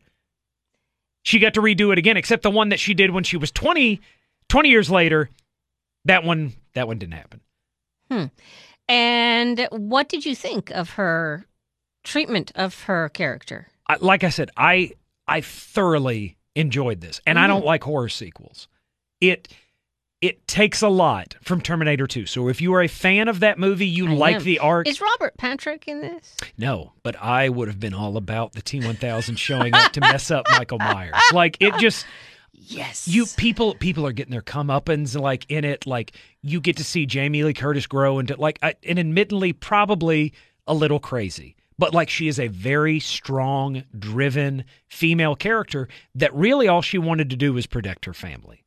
she 1.22 1.38
got 1.38 1.54
to 1.54 1.62
redo 1.62 1.92
it 1.92 2.00
again, 2.00 2.18
except 2.18 2.42
the 2.42 2.50
one 2.50 2.70
that 2.70 2.80
she 2.80 2.96
did 2.96 3.12
when 3.12 3.24
she 3.24 3.38
was 3.38 3.52
20, 3.52 4.02
20 4.50 4.70
years 4.70 4.90
later, 4.90 5.30
that 6.06 6.24
one 6.24 6.54
that 6.74 6.88
one 6.88 6.98
didn't 6.98 7.14
happen. 7.14 7.42
Hmm. 8.10 8.26
And 8.90 9.68
what 9.70 10.10
did 10.10 10.26
you 10.26 10.36
think 10.36 10.72
of 10.72 10.92
her 10.94 11.46
treatment 12.04 12.52
of 12.56 12.86
her 12.86 13.10
character? 13.10 13.68
I, 13.86 13.98
like 14.02 14.24
I 14.24 14.30
said, 14.30 14.50
I 14.58 14.94
I 15.28 15.42
thoroughly 15.42 16.38
enjoyed 16.56 17.00
this, 17.00 17.22
and 17.28 17.38
I 17.38 17.46
don't 17.46 17.64
like 17.64 17.84
horror 17.84 18.10
sequels. 18.10 18.68
It 19.22 19.48
it 20.22 20.48
takes 20.48 20.84
a 20.84 20.88
lot 20.88 21.36
from 21.42 21.62
Terminator 21.62 22.06
2. 22.06 22.28
So 22.28 22.48
if 22.48 22.62
you 22.62 22.74
are 22.76 22.82
a 22.84 22.88
fan 22.88 23.28
of 23.28 23.40
that 23.40 23.58
movie, 23.58 23.88
you 23.88 24.08
I 24.08 24.14
like 24.14 24.36
am. 24.36 24.44
the 24.44 24.60
art. 24.60 24.88
Is 24.88 25.02
Robert 25.02 25.36
Patrick 25.38 25.88
in 25.88 26.02
this? 26.02 26.36
no, 26.58 26.94
but 27.02 27.16
I 27.20 27.50
would 27.50 27.68
have 27.68 27.80
been 27.80 27.94
all 27.96 28.18
about 28.18 28.54
the 28.54 28.62
T1000 28.62 29.38
showing 29.38 29.74
up 29.74 29.92
to 29.94 30.02
mess 30.02 30.30
up 30.30 30.46
Michael 30.52 30.78
Myers. 30.78 31.16
Like 31.34 31.58
it 31.60 31.76
just 31.78 32.06
Yes. 32.54 33.08
you 33.08 33.26
people 33.38 33.74
people 33.76 34.06
are 34.06 34.12
getting 34.12 34.32
their 34.32 34.42
comeuppance 34.44 35.20
like 35.20 35.46
in 35.50 35.66
it. 35.66 35.88
Like 35.88 36.12
you 36.44 36.62
get 36.62 36.78
to 36.78 36.84
see 36.84 37.06
Jamie 37.08 37.44
Lee 37.44 37.54
Curtis 37.54 37.88
grow 37.88 38.20
into 38.20 38.36
like 38.40 38.60
I, 38.62 38.76
and 38.84 39.00
admittedly 39.00 39.54
probably 39.54 40.34
a 40.68 40.74
little 40.76 41.00
crazy, 41.00 41.56
but 41.80 41.94
like 41.96 42.10
she 42.10 42.28
is 42.28 42.40
a 42.40 42.48
very 42.48 43.00
strong, 43.00 43.84
driven 43.98 44.66
female 44.88 45.36
character 45.36 45.88
that 46.14 46.32
really 46.36 46.68
all 46.68 46.84
she 46.84 47.00
wanted 47.00 47.32
to 47.32 47.36
do 47.36 47.54
was 47.54 47.66
protect 47.66 48.06
her 48.06 48.14
family. 48.14 48.64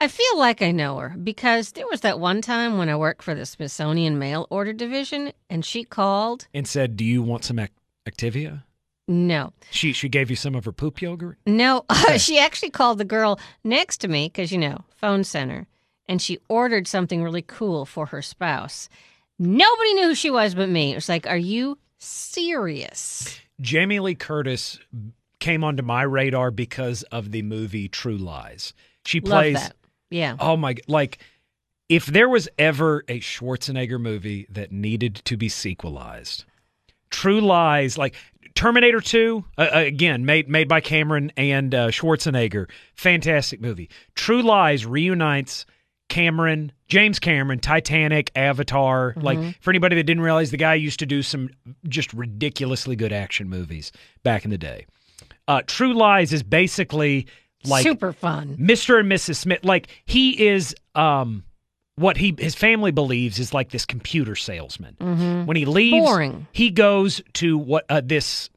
I 0.00 0.08
feel 0.08 0.38
like 0.38 0.62
I 0.62 0.70
know 0.70 0.96
her 0.98 1.10
because 1.22 1.72
there 1.72 1.86
was 1.86 2.00
that 2.00 2.18
one 2.18 2.40
time 2.40 2.78
when 2.78 2.88
I 2.88 2.96
worked 2.96 3.22
for 3.22 3.34
the 3.34 3.44
Smithsonian 3.44 4.18
Mail 4.18 4.46
Order 4.50 4.72
Division 4.72 5.32
and 5.50 5.64
she 5.64 5.84
called. 5.84 6.48
And 6.54 6.66
said, 6.66 6.96
"Do 6.96 7.04
you 7.04 7.22
want 7.22 7.44
some 7.44 7.58
ac- 7.58 7.72
Activia?" 8.08 8.62
No, 9.06 9.52
She 9.72 9.92
she 9.92 10.08
gave 10.08 10.30
you 10.30 10.36
some 10.36 10.54
of 10.54 10.64
her 10.64 10.72
poop 10.72 11.02
yogurt. 11.02 11.36
no. 11.44 11.84
she 12.16 12.38
actually 12.38 12.70
called 12.70 12.98
the 12.98 13.04
girl 13.04 13.40
next 13.64 13.98
to 13.98 14.08
me 14.08 14.28
because, 14.28 14.52
you 14.52 14.58
know, 14.58 14.84
phone 14.94 15.24
center, 15.24 15.66
and 16.08 16.22
she 16.22 16.38
ordered 16.48 16.86
something 16.86 17.20
really 17.22 17.42
cool 17.42 17.84
for 17.84 18.06
her 18.06 18.22
spouse. 18.22 18.88
Nobody 19.38 19.94
knew 19.94 20.06
who 20.08 20.14
she 20.14 20.30
was 20.30 20.54
but 20.54 20.68
me. 20.68 20.92
It 20.92 20.94
was 20.94 21.08
like, 21.08 21.26
are 21.26 21.36
you 21.36 21.76
serious? 21.98 23.38
Jamie 23.60 24.00
Lee 24.00 24.14
Curtis 24.14 24.78
came 25.40 25.64
onto 25.64 25.82
my 25.82 26.02
radar 26.02 26.50
because 26.50 27.02
of 27.04 27.32
the 27.32 27.42
movie 27.42 27.88
True 27.88 28.16
Lies. 28.16 28.72
She 29.06 29.20
Love 29.20 29.30
plays 29.30 29.54
that. 29.56 29.76
Yeah. 30.10 30.36
Oh 30.38 30.56
my 30.56 30.76
like 30.88 31.18
if 31.88 32.06
there 32.06 32.28
was 32.28 32.48
ever 32.58 33.04
a 33.08 33.20
Schwarzenegger 33.20 34.00
movie 34.00 34.46
that 34.50 34.72
needed 34.72 35.16
to 35.24 35.36
be 35.36 35.48
sequelized. 35.48 36.44
True 37.10 37.40
Lies 37.40 37.98
like 37.98 38.14
Terminator 38.54 39.00
2 39.00 39.44
uh, 39.58 39.68
again 39.72 40.24
made 40.24 40.48
made 40.48 40.68
by 40.68 40.80
Cameron 40.80 41.32
and 41.36 41.74
uh, 41.74 41.88
Schwarzenegger. 41.88 42.70
Fantastic 42.94 43.60
movie. 43.60 43.88
True 44.14 44.42
Lies 44.42 44.86
reunites 44.86 45.66
Cameron, 46.08 46.72
James 46.88 47.18
Cameron, 47.18 47.60
Titanic, 47.60 48.30
Avatar. 48.34 49.14
Like 49.16 49.38
for 49.60 49.70
anybody 49.70 49.96
that 49.96 50.04
didn't 50.04 50.22
realize 50.22 50.50
the 50.50 50.56
guy 50.56 50.74
used 50.74 50.98
to 50.98 51.06
do 51.06 51.22
some 51.22 51.50
just 51.88 52.12
ridiculously 52.12 52.96
good 52.96 53.12
action 53.12 53.48
movies 53.48 53.92
back 54.22 54.44
in 54.44 54.50
the 54.50 54.58
day. 54.58 54.86
Uh, 55.48 55.62
True 55.66 55.94
Lies 55.94 56.32
is 56.32 56.42
basically 56.42 57.26
like 57.64 57.82
Super 57.82 58.12
fun. 58.12 58.56
Mr. 58.58 58.98
and 59.00 59.10
Mrs. 59.10 59.36
Smith. 59.36 59.64
Like 59.64 59.88
he 60.04 60.46
is 60.48 60.74
um 60.94 61.44
what 61.96 62.16
he 62.16 62.34
his 62.38 62.54
family 62.54 62.90
believes 62.90 63.38
is 63.38 63.52
like 63.52 63.70
this 63.70 63.84
computer 63.84 64.34
salesman. 64.34 64.96
When 65.46 65.56
he 65.56 65.64
leaves, 65.66 66.06
Boring. 66.06 66.46
he 66.52 66.70
goes 66.70 67.20
to 67.34 67.58
what 67.58 67.84
uh, 67.90 68.00
this 68.02 68.48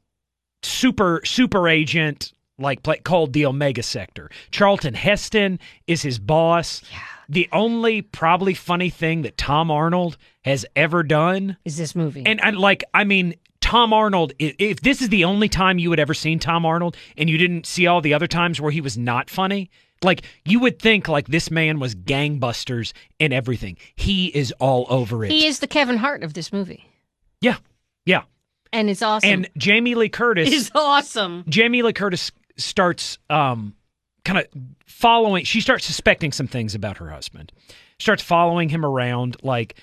super 0.62 1.20
super 1.24 1.68
agent 1.68 2.32
like 2.58 2.82
play, 2.82 2.98
called 2.98 3.32
the 3.32 3.46
Omega 3.46 3.82
Sector. 3.82 4.30
Charlton 4.50 4.94
Heston 4.94 5.58
is 5.86 6.02
his 6.02 6.18
boss. 6.18 6.82
The 7.28 7.48
only 7.52 8.02
probably 8.02 8.54
funny 8.54 8.90
thing 8.90 9.22
that 9.22 9.36
Tom 9.36 9.70
Arnold 9.70 10.16
has 10.44 10.64
ever 10.76 11.02
done 11.02 11.56
Is 11.64 11.76
this 11.76 11.94
movie? 11.96 12.22
and, 12.26 12.42
and 12.44 12.56
like, 12.58 12.84
I 12.92 13.04
mean, 13.04 13.34
Tom 13.64 13.94
Arnold, 13.94 14.34
if 14.38 14.82
this 14.82 15.00
is 15.00 15.08
the 15.08 15.24
only 15.24 15.48
time 15.48 15.78
you 15.78 15.90
had 15.90 15.98
ever 15.98 16.12
seen 16.12 16.38
Tom 16.38 16.66
Arnold 16.66 16.98
and 17.16 17.30
you 17.30 17.38
didn't 17.38 17.64
see 17.64 17.86
all 17.86 18.02
the 18.02 18.12
other 18.12 18.26
times 18.26 18.60
where 18.60 18.70
he 18.70 18.82
was 18.82 18.98
not 18.98 19.30
funny, 19.30 19.70
like 20.02 20.20
you 20.44 20.60
would 20.60 20.78
think 20.78 21.08
like 21.08 21.28
this 21.28 21.50
man 21.50 21.80
was 21.80 21.94
gangbusters 21.94 22.92
and 23.18 23.32
everything. 23.32 23.78
He 23.96 24.26
is 24.26 24.52
all 24.58 24.84
over 24.90 25.24
it. 25.24 25.30
he 25.30 25.46
is 25.46 25.60
the 25.60 25.66
Kevin 25.66 25.96
Hart 25.96 26.22
of 26.22 26.34
this 26.34 26.52
movie, 26.52 26.84
yeah. 27.40 27.56
Yeah. 28.04 28.24
and 28.70 28.90
it's 28.90 29.00
awesome. 29.00 29.30
And 29.30 29.50
Jamie 29.56 29.94
Lee 29.94 30.10
Curtis 30.10 30.52
it's 30.52 30.70
awesome. 30.74 31.44
Jamie 31.48 31.80
Lee 31.80 31.94
Curtis 31.94 32.32
starts 32.58 33.16
um, 33.30 33.74
kind 34.26 34.40
of 34.40 34.46
following. 34.84 35.44
She 35.46 35.62
starts 35.62 35.86
suspecting 35.86 36.32
some 36.32 36.46
things 36.48 36.74
about 36.74 36.98
her 36.98 37.08
husband. 37.08 37.50
Starts 37.98 38.22
following 38.22 38.68
him 38.68 38.84
around, 38.84 39.38
like 39.42 39.76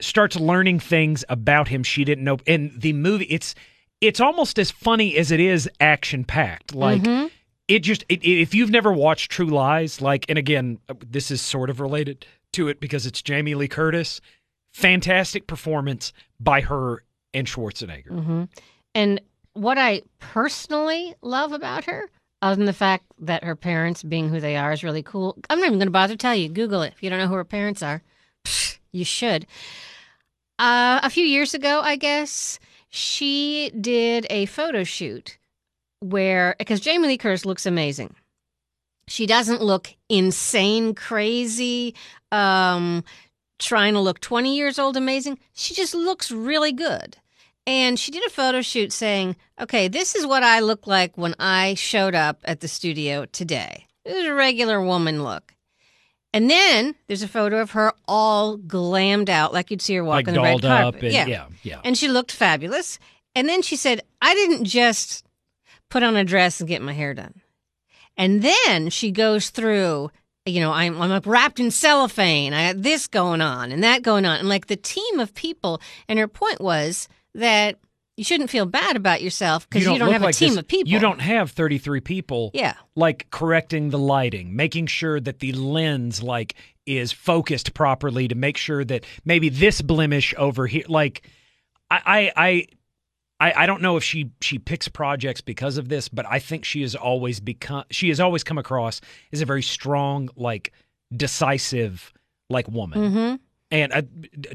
starts 0.00 0.36
learning 0.36 0.80
things 0.80 1.24
about 1.28 1.68
him 1.68 1.82
she 1.82 2.04
didn't 2.04 2.24
know. 2.24 2.38
In 2.46 2.72
the 2.76 2.92
movie, 2.92 3.26
it's 3.26 3.54
it's 4.00 4.20
almost 4.20 4.58
as 4.58 4.70
funny 4.70 5.16
as 5.16 5.30
it 5.32 5.40
is 5.40 5.68
action 5.80 6.24
packed. 6.24 6.74
Like 6.74 7.02
Mhm. 7.02 7.30
it 7.66 7.80
just 7.80 8.04
it, 8.08 8.24
if 8.24 8.54
you've 8.54 8.70
never 8.70 8.92
watched 8.92 9.30
True 9.30 9.46
Lies, 9.46 10.00
like 10.00 10.24
and 10.28 10.38
again, 10.38 10.78
uh, 10.88 10.94
this 11.04 11.30
is 11.30 11.40
sort 11.40 11.68
of 11.70 11.80
related 11.80 12.24
to 12.52 12.68
it 12.68 12.80
because 12.80 13.06
it's 13.06 13.20
Jamie 13.22 13.54
Lee 13.54 13.68
Curtis. 13.68 14.20
Fantastic 14.72 15.46
performance 15.46 16.12
by 16.38 16.60
her 16.60 17.02
and 17.34 17.46
Schwarzenegger. 17.46 18.10
hmm 18.24 18.44
And 18.94 19.20
what 19.54 19.76
I 19.78 20.02
personally 20.20 21.14
love 21.20 21.52
about 21.52 21.84
her, 21.86 22.08
other 22.40 22.54
than 22.56 22.66
the 22.66 22.72
fact 22.72 23.04
that 23.18 23.42
her 23.42 23.56
parents 23.56 24.02
being 24.04 24.28
who 24.28 24.38
they 24.40 24.56
are 24.56 24.72
is 24.72 24.84
really 24.84 25.02
cool, 25.02 25.36
I'm 25.50 25.58
not 25.58 25.66
even 25.66 25.78
going 25.78 25.88
to 25.88 25.92
bother 25.92 26.14
to 26.14 26.18
tell 26.18 26.34
you. 26.36 26.48
Google 26.48 26.82
it 26.82 26.92
if 26.94 27.02
you 27.02 27.10
don't 27.10 27.18
know 27.18 27.26
who 27.26 27.34
her 27.34 27.44
parents 27.44 27.82
are. 27.82 28.02
Pfft, 28.44 28.77
you 28.92 29.04
should. 29.04 29.46
Uh, 30.58 31.00
a 31.02 31.10
few 31.10 31.24
years 31.24 31.54
ago, 31.54 31.80
I 31.82 31.96
guess, 31.96 32.58
she 32.88 33.70
did 33.80 34.26
a 34.30 34.46
photo 34.46 34.84
shoot 34.84 35.38
where, 36.00 36.56
because 36.58 36.80
Jamie 36.80 37.08
Lee 37.08 37.18
Curtis 37.18 37.44
looks 37.44 37.66
amazing. 37.66 38.14
She 39.06 39.26
doesn't 39.26 39.62
look 39.62 39.94
insane, 40.08 40.94
crazy, 40.94 41.94
um, 42.30 43.04
trying 43.58 43.94
to 43.94 44.00
look 44.00 44.20
20 44.20 44.56
years 44.56 44.78
old, 44.78 44.96
amazing. 44.96 45.38
She 45.54 45.74
just 45.74 45.94
looks 45.94 46.30
really 46.30 46.72
good. 46.72 47.16
And 47.66 47.98
she 47.98 48.10
did 48.10 48.26
a 48.26 48.30
photo 48.30 48.62
shoot 48.62 48.92
saying, 48.92 49.36
okay, 49.60 49.88
this 49.88 50.14
is 50.14 50.26
what 50.26 50.42
I 50.42 50.60
look 50.60 50.86
like 50.86 51.16
when 51.18 51.34
I 51.38 51.74
showed 51.74 52.14
up 52.14 52.40
at 52.44 52.60
the 52.60 52.68
studio 52.68 53.26
today. 53.26 53.86
This 54.04 54.16
is 54.16 54.26
a 54.26 54.34
regular 54.34 54.80
woman 54.80 55.22
look. 55.22 55.54
And 56.34 56.50
then 56.50 56.94
there's 57.06 57.22
a 57.22 57.28
photo 57.28 57.60
of 57.60 57.70
her 57.72 57.92
all 58.06 58.58
glammed 58.58 59.30
out, 59.30 59.52
like 59.54 59.70
you'd 59.70 59.80
see 59.82 59.94
her 59.94 60.02
Like 60.02 60.26
walking 60.26 60.34
the 60.34 60.42
red 60.42 60.60
carpet. 60.62 61.04
and 61.04 61.12
yeah. 61.12 61.26
yeah, 61.26 61.46
yeah. 61.62 61.80
And 61.84 61.96
she 61.96 62.08
looked 62.08 62.32
fabulous. 62.32 62.98
And 63.34 63.48
then 63.48 63.62
she 63.62 63.76
said, 63.76 64.02
I 64.20 64.34
didn't 64.34 64.64
just 64.64 65.24
put 65.88 66.02
on 66.02 66.16
a 66.16 66.24
dress 66.24 66.60
and 66.60 66.68
get 66.68 66.82
my 66.82 66.92
hair 66.92 67.14
done. 67.14 67.40
And 68.16 68.42
then 68.42 68.90
she 68.90 69.10
goes 69.10 69.50
through, 69.50 70.10
you 70.44 70.60
know, 70.60 70.72
I'm, 70.72 71.00
I'm 71.00 71.20
wrapped 71.24 71.60
in 71.60 71.70
cellophane. 71.70 72.52
I 72.52 72.72
got 72.72 72.82
this 72.82 73.06
going 73.06 73.40
on 73.40 73.72
and 73.72 73.82
that 73.84 74.02
going 74.02 74.26
on. 74.26 74.40
And 74.40 74.48
like 74.48 74.66
the 74.66 74.76
team 74.76 75.20
of 75.20 75.34
people. 75.34 75.80
And 76.08 76.18
her 76.18 76.28
point 76.28 76.60
was 76.60 77.08
that 77.34 77.78
you 78.18 78.24
shouldn't 78.24 78.50
feel 78.50 78.66
bad 78.66 78.96
about 78.96 79.22
yourself 79.22 79.68
because 79.70 79.86
you, 79.86 79.96
don't 79.98 80.12
have 80.12 80.22
like 80.22 80.34
a 80.34 80.38
team 80.38 80.48
this- 80.50 80.58
of 80.58 80.66
people. 80.68 80.90
You 80.90 80.98
don't 80.98 81.20
have 81.20 81.52
33 81.52 82.00
people 82.00 82.50
Yeah. 82.52 82.74
like 82.96 83.30
correcting 83.30 83.90
the 83.90 83.98
lighting, 83.98 84.56
making 84.56 84.88
sure 84.88 85.20
that 85.20 85.38
the 85.38 85.52
lens 85.52 86.22
like 86.22 86.54
is 86.84 87.12
focused 87.12 87.74
properly 87.74 88.26
to 88.28 88.34
make 88.34 88.56
sure 88.56 88.84
that 88.84 89.04
maybe 89.24 89.48
this 89.48 89.80
blemish 89.80 90.34
over 90.36 90.66
here 90.66 90.84
like 90.88 91.22
I 91.90 92.32
I 92.36 92.66
I 93.40 93.52
I, 93.62 93.66
don't 93.66 93.82
know 93.82 93.96
if 93.96 94.02
she 94.02 94.32
she 94.40 94.58
picks 94.58 94.88
projects 94.88 95.40
because 95.40 95.78
of 95.78 95.88
this, 95.88 96.08
but 96.08 96.26
I 96.26 96.40
think 96.40 96.64
she 96.64 96.82
has 96.82 96.96
always 96.96 97.38
become 97.38 97.84
she 97.90 98.08
has 98.08 98.18
always 98.18 98.42
come 98.42 98.58
across 98.58 99.00
as 99.32 99.40
a 99.40 99.46
very 99.46 99.62
strong, 99.62 100.28
like 100.34 100.72
decisive, 101.16 102.12
like 102.50 102.66
woman. 102.68 103.12
hmm 103.12 103.34
And 103.70 103.92
uh, 103.92 104.02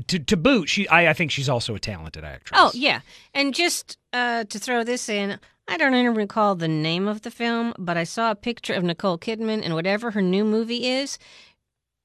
to 0.07 0.19
to 0.19 0.37
boot, 0.37 0.69
she 0.69 0.87
I, 0.87 1.09
I 1.09 1.13
think 1.13 1.29
she's 1.31 1.49
also 1.49 1.75
a 1.75 1.79
talented 1.79 2.23
actress. 2.23 2.59
Oh, 2.61 2.71
yeah. 2.73 3.01
And 3.33 3.53
just 3.53 3.97
uh, 4.11 4.45
to 4.45 4.57
throw 4.59 4.83
this 4.83 5.07
in, 5.07 5.39
I 5.67 5.77
don't 5.77 5.93
even 5.93 6.15
recall 6.15 6.55
the 6.55 6.67
name 6.67 7.07
of 7.07 7.21
the 7.21 7.29
film, 7.31 7.73
but 7.77 7.95
I 7.95 8.05
saw 8.05 8.31
a 8.31 8.35
picture 8.35 8.73
of 8.73 8.83
Nicole 8.83 9.19
Kidman, 9.19 9.61
and 9.63 9.75
whatever 9.75 10.11
her 10.11 10.21
new 10.21 10.43
movie 10.43 10.87
is, 10.87 11.19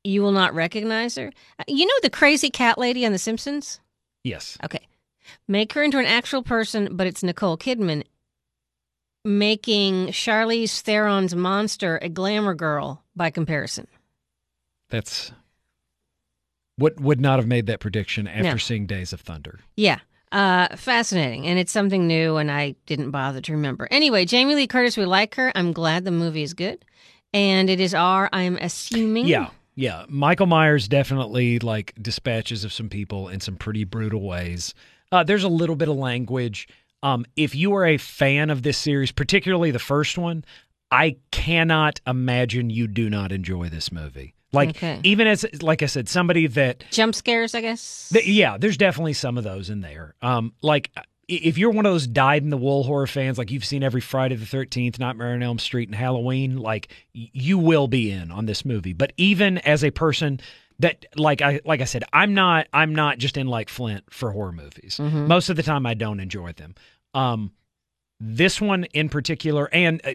you 0.05 0.21
will 0.23 0.33
not 0.33 0.55
recognize 0.55 1.17
her. 1.17 1.33
Uh, 1.59 1.65
You 1.67 1.87
know 1.87 1.95
the 2.03 2.11
crazy 2.11 2.51
cat 2.51 2.77
lady 2.79 3.07
on 3.07 3.13
The 3.13 3.19
Simpsons? 3.19 3.81
yes. 4.23 4.59
Okay. 4.63 4.87
Make 5.47 5.73
her 5.75 5.83
into 5.83 5.99
an 5.99 6.07
actual 6.07 6.43
person, 6.43 6.89
but 6.97 7.07
it's 7.07 7.23
Nicole 7.23 7.57
Kidman 7.59 8.03
making 9.25 10.09
Charlize 10.09 10.81
Theron's 10.81 11.35
monster 11.35 11.99
a 11.99 12.09
glamour 12.09 12.55
girl 12.55 13.03
by 13.17 13.31
comparison. 13.31 13.87
That's 14.91 15.33
what 16.79 16.99
would 17.01 17.21
not 17.21 17.39
have 17.39 17.47
made 17.47 17.67
that 17.67 17.81
prediction 17.81 18.27
after 18.27 18.43
No. 18.53 18.57
seeing 18.57 18.87
Days 18.87 19.13
of 19.13 19.21
Thunder. 19.21 19.61
Yeah. 19.77 19.99
Uh, 20.33 20.75
fascinating. 20.77 21.47
And 21.47 21.59
it's 21.59 21.73
something 21.73 22.07
new, 22.07 22.37
and 22.37 22.51
I 22.51 22.75
didn't 22.87 23.11
bother 23.11 23.41
to 23.43 23.53
remember. 23.53 23.87
Anyway, 23.91 24.25
Jamie 24.25 24.55
Lee 24.55 24.67
Curtis, 24.67 24.97
we 24.97 25.05
like 25.05 25.35
her. 25.37 25.53
I'm 25.55 25.73
glad 25.73 26.05
the 26.05 26.11
movie 26.11 26.43
is 26.43 26.55
good. 26.55 26.85
and 27.35 27.69
it 27.69 27.79
is 27.79 27.93
R. 27.95 28.31
I'm 28.33 28.57
assuming. 28.57 29.27
Yeah. 29.27 29.51
Yeah. 29.75 30.07
Michael 30.09 30.47
Myers 30.47 30.89
definitely 30.89 31.59
like 31.59 31.93
dispatches 32.01 32.65
of 32.65 32.73
some 32.73 32.89
people 32.89 33.29
in 33.29 33.41
some 33.41 33.57
pretty 33.57 33.85
brutal 33.85 34.23
ways. 34.23 34.73
Uh, 35.13 35.25
there's 35.25 35.45
a 35.45 35.49
little 35.49 35.77
bit 35.77 35.89
of 35.89 35.97
language. 35.97 36.69
Um, 37.03 37.27
if 37.37 37.55
you 37.55 37.75
are 37.75 37.87
a 37.87 37.99
fan 37.99 38.49
of 38.51 38.63
this 38.63 38.79
series, 38.79 39.13
particularly 39.13 39.71
the 39.71 39.79
first 39.79 40.17
one, 40.19 40.43
I 40.91 41.17
cannot 41.31 42.01
imagine 42.07 42.71
you 42.71 42.87
do 42.87 43.09
not 43.11 43.31
enjoy 43.31 43.69
this 43.69 43.93
movie. 43.93 44.35
Like 44.53 44.71
Okay. 44.71 45.01
even 45.03 45.27
as 45.27 45.45
like 45.63 45.83
I 45.83 45.87
said, 45.87 46.09
somebody 46.09 46.47
that 46.47 46.85
Jump 46.91 47.15
scares, 47.15 47.55
I 47.55 47.61
guess. 47.61 48.09
Th- 48.13 48.27
yeah, 48.27 48.57
there's 48.59 48.77
definitely 48.79 49.13
some 49.13 49.37
of 49.37 49.45
those 49.45 49.69
in 49.71 49.81
there. 49.83 50.15
Um, 50.23 50.55
like 50.63 50.91
if 51.29 51.59
you're 51.59 51.71
one 51.71 51.85
of 51.85 51.93
those 51.93 52.07
dyed 52.07 52.43
in 52.43 52.49
the 52.49 52.57
wool 52.57 52.83
horror 52.85 53.07
fans, 53.07 53.37
like 53.37 53.51
you've 53.51 53.65
seen 53.65 53.83
every 53.83 54.01
Friday 54.01 54.37
the 54.37 54.47
Thirteenth, 54.47 54.99
Nightmare 54.99 55.35
on 55.35 55.43
Elm 55.43 55.59
Street, 55.59 55.89
and 55.91 55.95
Halloween, 55.95 56.57
like 56.57 56.89
you 57.13 57.59
will 57.59 57.89
be 57.89 58.11
in 58.11 58.31
on 58.33 58.47
this 58.47 58.65
movie. 58.65 58.95
But 58.95 59.13
even 59.19 59.59
as 59.59 59.85
a 59.85 59.91
person 59.91 60.41
that, 60.79 61.05
like 61.17 61.43
I 61.43 61.61
like 61.67 61.83
I 61.83 61.85
said, 61.85 62.05
I'm 62.15 62.33
not 62.33 62.69
I'm 62.73 62.95
not 62.95 63.19
just 63.19 63.37
in 63.37 63.49
like 63.49 63.69
Flint 63.69 64.05
for 64.11 64.31
horror 64.33 64.53
movies. 64.53 64.99
Most 64.99 65.51
of 65.51 65.57
the 65.57 65.63
time, 65.63 65.85
I 65.85 65.93
don't 65.93 66.21
enjoy 66.21 66.53
them. 66.53 66.75
Um, 67.13 67.53
this 68.21 68.61
one 68.63 68.85
in 68.95 69.11
particular, 69.11 69.69
and 69.75 70.01
uh, 70.07 70.15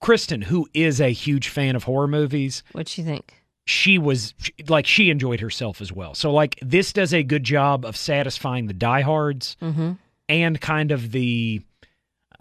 Kristen, 0.00 0.42
who 0.42 0.68
is 0.74 1.00
a 1.00 1.08
huge 1.12 1.48
fan 1.48 1.74
of 1.74 1.82
horror 1.84 2.06
movies, 2.06 2.62
What'd 2.72 2.96
you 2.96 3.02
think? 3.04 3.34
She 3.66 3.98
was 3.98 4.34
like 4.68 4.86
she 4.86 5.10
enjoyed 5.10 5.40
herself 5.40 5.80
as 5.80 5.92
well. 5.92 6.14
So 6.14 6.32
like 6.32 6.58
this 6.60 6.92
does 6.92 7.14
a 7.14 7.22
good 7.22 7.44
job 7.44 7.84
of 7.84 7.96
satisfying 7.96 8.66
the 8.66 8.74
diehards 8.74 9.56
Mm-hmm. 9.62 9.92
and 10.28 10.60
kind 10.60 10.90
of 10.92 11.12
the 11.12 11.62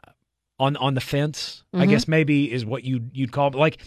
uh, 0.06 0.12
on 0.60 0.76
on 0.78 0.94
the 0.96 1.02
fence. 1.02 1.64
I 1.74 1.86
Mhm. 1.86 1.90
guess 1.90 2.08
maybe 2.08 2.52
is 2.52 2.66
what 2.66 2.84
you 2.84 3.10
you'd 3.14 3.32
call 3.32 3.48
it. 3.48 3.56
Like 3.56 3.82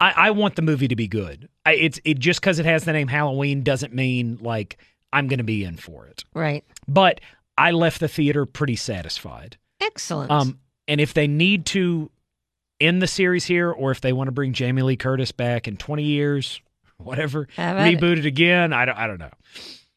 I, 0.00 0.12
I 0.16 0.30
want 0.32 0.56
the 0.56 0.62
movie 0.62 0.88
to 0.88 0.96
be 0.96 1.08
good. 1.08 1.48
I, 1.64 1.74
it's 1.74 2.00
it 2.04 2.18
just 2.18 2.40
because 2.40 2.58
it 2.58 2.66
has 2.66 2.84
the 2.84 2.92
name 2.92 3.08
Halloween 3.08 3.62
doesn't 3.62 3.94
mean 3.94 4.38
like 4.40 4.76
I'm 5.12 5.28
going 5.28 5.38
to 5.38 5.44
be 5.44 5.64
in 5.64 5.76
for 5.76 6.06
it. 6.06 6.24
Right. 6.34 6.64
But 6.88 7.20
I 7.56 7.70
left 7.70 8.00
the 8.00 8.08
theater 8.08 8.44
pretty 8.46 8.76
satisfied. 8.76 9.56
Excellent. 9.80 10.30
Um, 10.30 10.58
and 10.88 11.00
if 11.00 11.14
they 11.14 11.26
need 11.26 11.66
to 11.66 12.10
end 12.80 13.00
the 13.02 13.06
series 13.06 13.44
here, 13.44 13.70
or 13.70 13.90
if 13.92 14.00
they 14.00 14.12
want 14.12 14.28
to 14.28 14.32
bring 14.32 14.52
Jamie 14.52 14.82
Lee 14.82 14.96
Curtis 14.96 15.30
back 15.32 15.68
in 15.68 15.76
20 15.76 16.02
years, 16.02 16.60
whatever, 17.04 17.48
at 17.56 17.86
it. 17.86 18.02
it 18.02 18.26
again, 18.26 18.72
I 18.72 18.84
don't, 18.84 18.98
I 18.98 19.06
don't 19.06 19.18
know. 19.18 19.30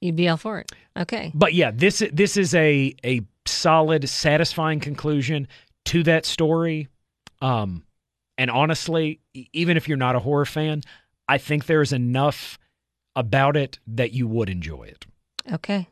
You'd 0.01 0.15
be 0.15 0.27
all 0.27 0.37
for 0.37 0.59
it. 0.59 0.71
Okay. 0.97 1.31
But 1.33 1.53
yeah, 1.53 1.71
this 1.71 2.03
this 2.13 2.37
is 2.37 2.53
a 2.53 2.95
a 3.03 3.21
solid, 3.45 4.07
satisfying 4.09 4.79
conclusion 4.79 5.47
to 5.85 6.03
that 6.03 6.25
story. 6.25 6.87
Um, 7.41 7.83
and 8.37 8.51
honestly, 8.51 9.19
even 9.53 9.77
if 9.77 9.87
you're 9.87 9.97
not 9.97 10.15
a 10.15 10.19
horror 10.19 10.45
fan, 10.45 10.81
I 11.27 11.37
think 11.37 11.65
there 11.65 11.81
is 11.81 11.93
enough 11.93 12.59
about 13.15 13.55
it 13.55 13.79
that 13.87 14.13
you 14.13 14.27
would 14.27 14.49
enjoy 14.49 14.83
it. 14.83 15.05
Okay. 15.51 15.87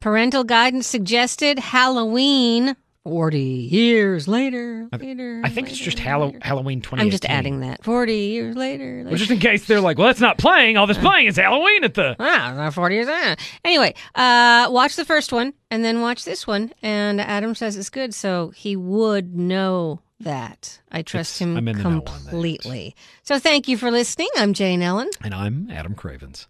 Parental 0.00 0.44
guidance 0.44 0.86
suggested 0.86 1.58
Halloween 1.58 2.76
40 3.04 3.38
years 3.40 4.28
later. 4.28 4.88
later 4.92 5.40
I 5.42 5.48
think 5.48 5.68
it's 5.70 5.78
just 5.78 5.98
later. 5.98 6.38
Halloween 6.42 6.80
2018. 6.82 7.00
I'm 7.00 7.10
just 7.10 7.24
adding 7.24 7.60
that. 7.60 7.82
40 7.82 8.12
years 8.14 8.56
later. 8.56 8.98
later. 8.98 9.08
Well, 9.08 9.16
just 9.18 9.30
in 9.30 9.38
case 9.38 9.66
they're 9.66 9.80
like, 9.80 9.96
well, 9.96 10.08
that's 10.08 10.20
not 10.20 10.36
playing. 10.38 10.76
All 10.76 10.86
this 10.86 10.98
playing 10.98 11.26
is 11.26 11.36
Halloween 11.36 11.84
at 11.84 11.94
the. 11.94 12.14
Ah, 12.20 12.52
not 12.54 12.74
40 12.74 12.94
years. 12.94 13.06
Ah. 13.08 13.36
Anyway, 13.64 13.94
uh, 14.14 14.68
watch 14.70 14.96
the 14.96 15.04
first 15.06 15.32
one 15.32 15.54
and 15.70 15.82
then 15.84 16.02
watch 16.02 16.24
this 16.24 16.46
one. 16.46 16.72
And 16.82 17.20
Adam 17.20 17.54
says 17.54 17.76
it's 17.76 17.90
good, 17.90 18.14
so 18.14 18.50
he 18.50 18.76
would 18.76 19.34
know 19.34 20.00
that. 20.20 20.80
I 20.92 21.00
trust 21.02 21.40
It's- 21.40 21.48
him 21.50 21.56
I'm 21.56 21.68
in 21.68 21.78
the 21.78 21.82
know 21.82 21.88
on 21.90 22.04
that. 22.04 22.06
completely. 22.30 22.94
So 23.22 23.38
thank 23.38 23.66
you 23.68 23.78
for 23.78 23.90
listening. 23.90 24.28
I'm 24.36 24.52
Jane 24.52 24.82
Ellen. 24.82 25.08
And 25.24 25.32
I'm 25.34 25.70
Adam 25.70 25.94
Cravens. 25.94 26.48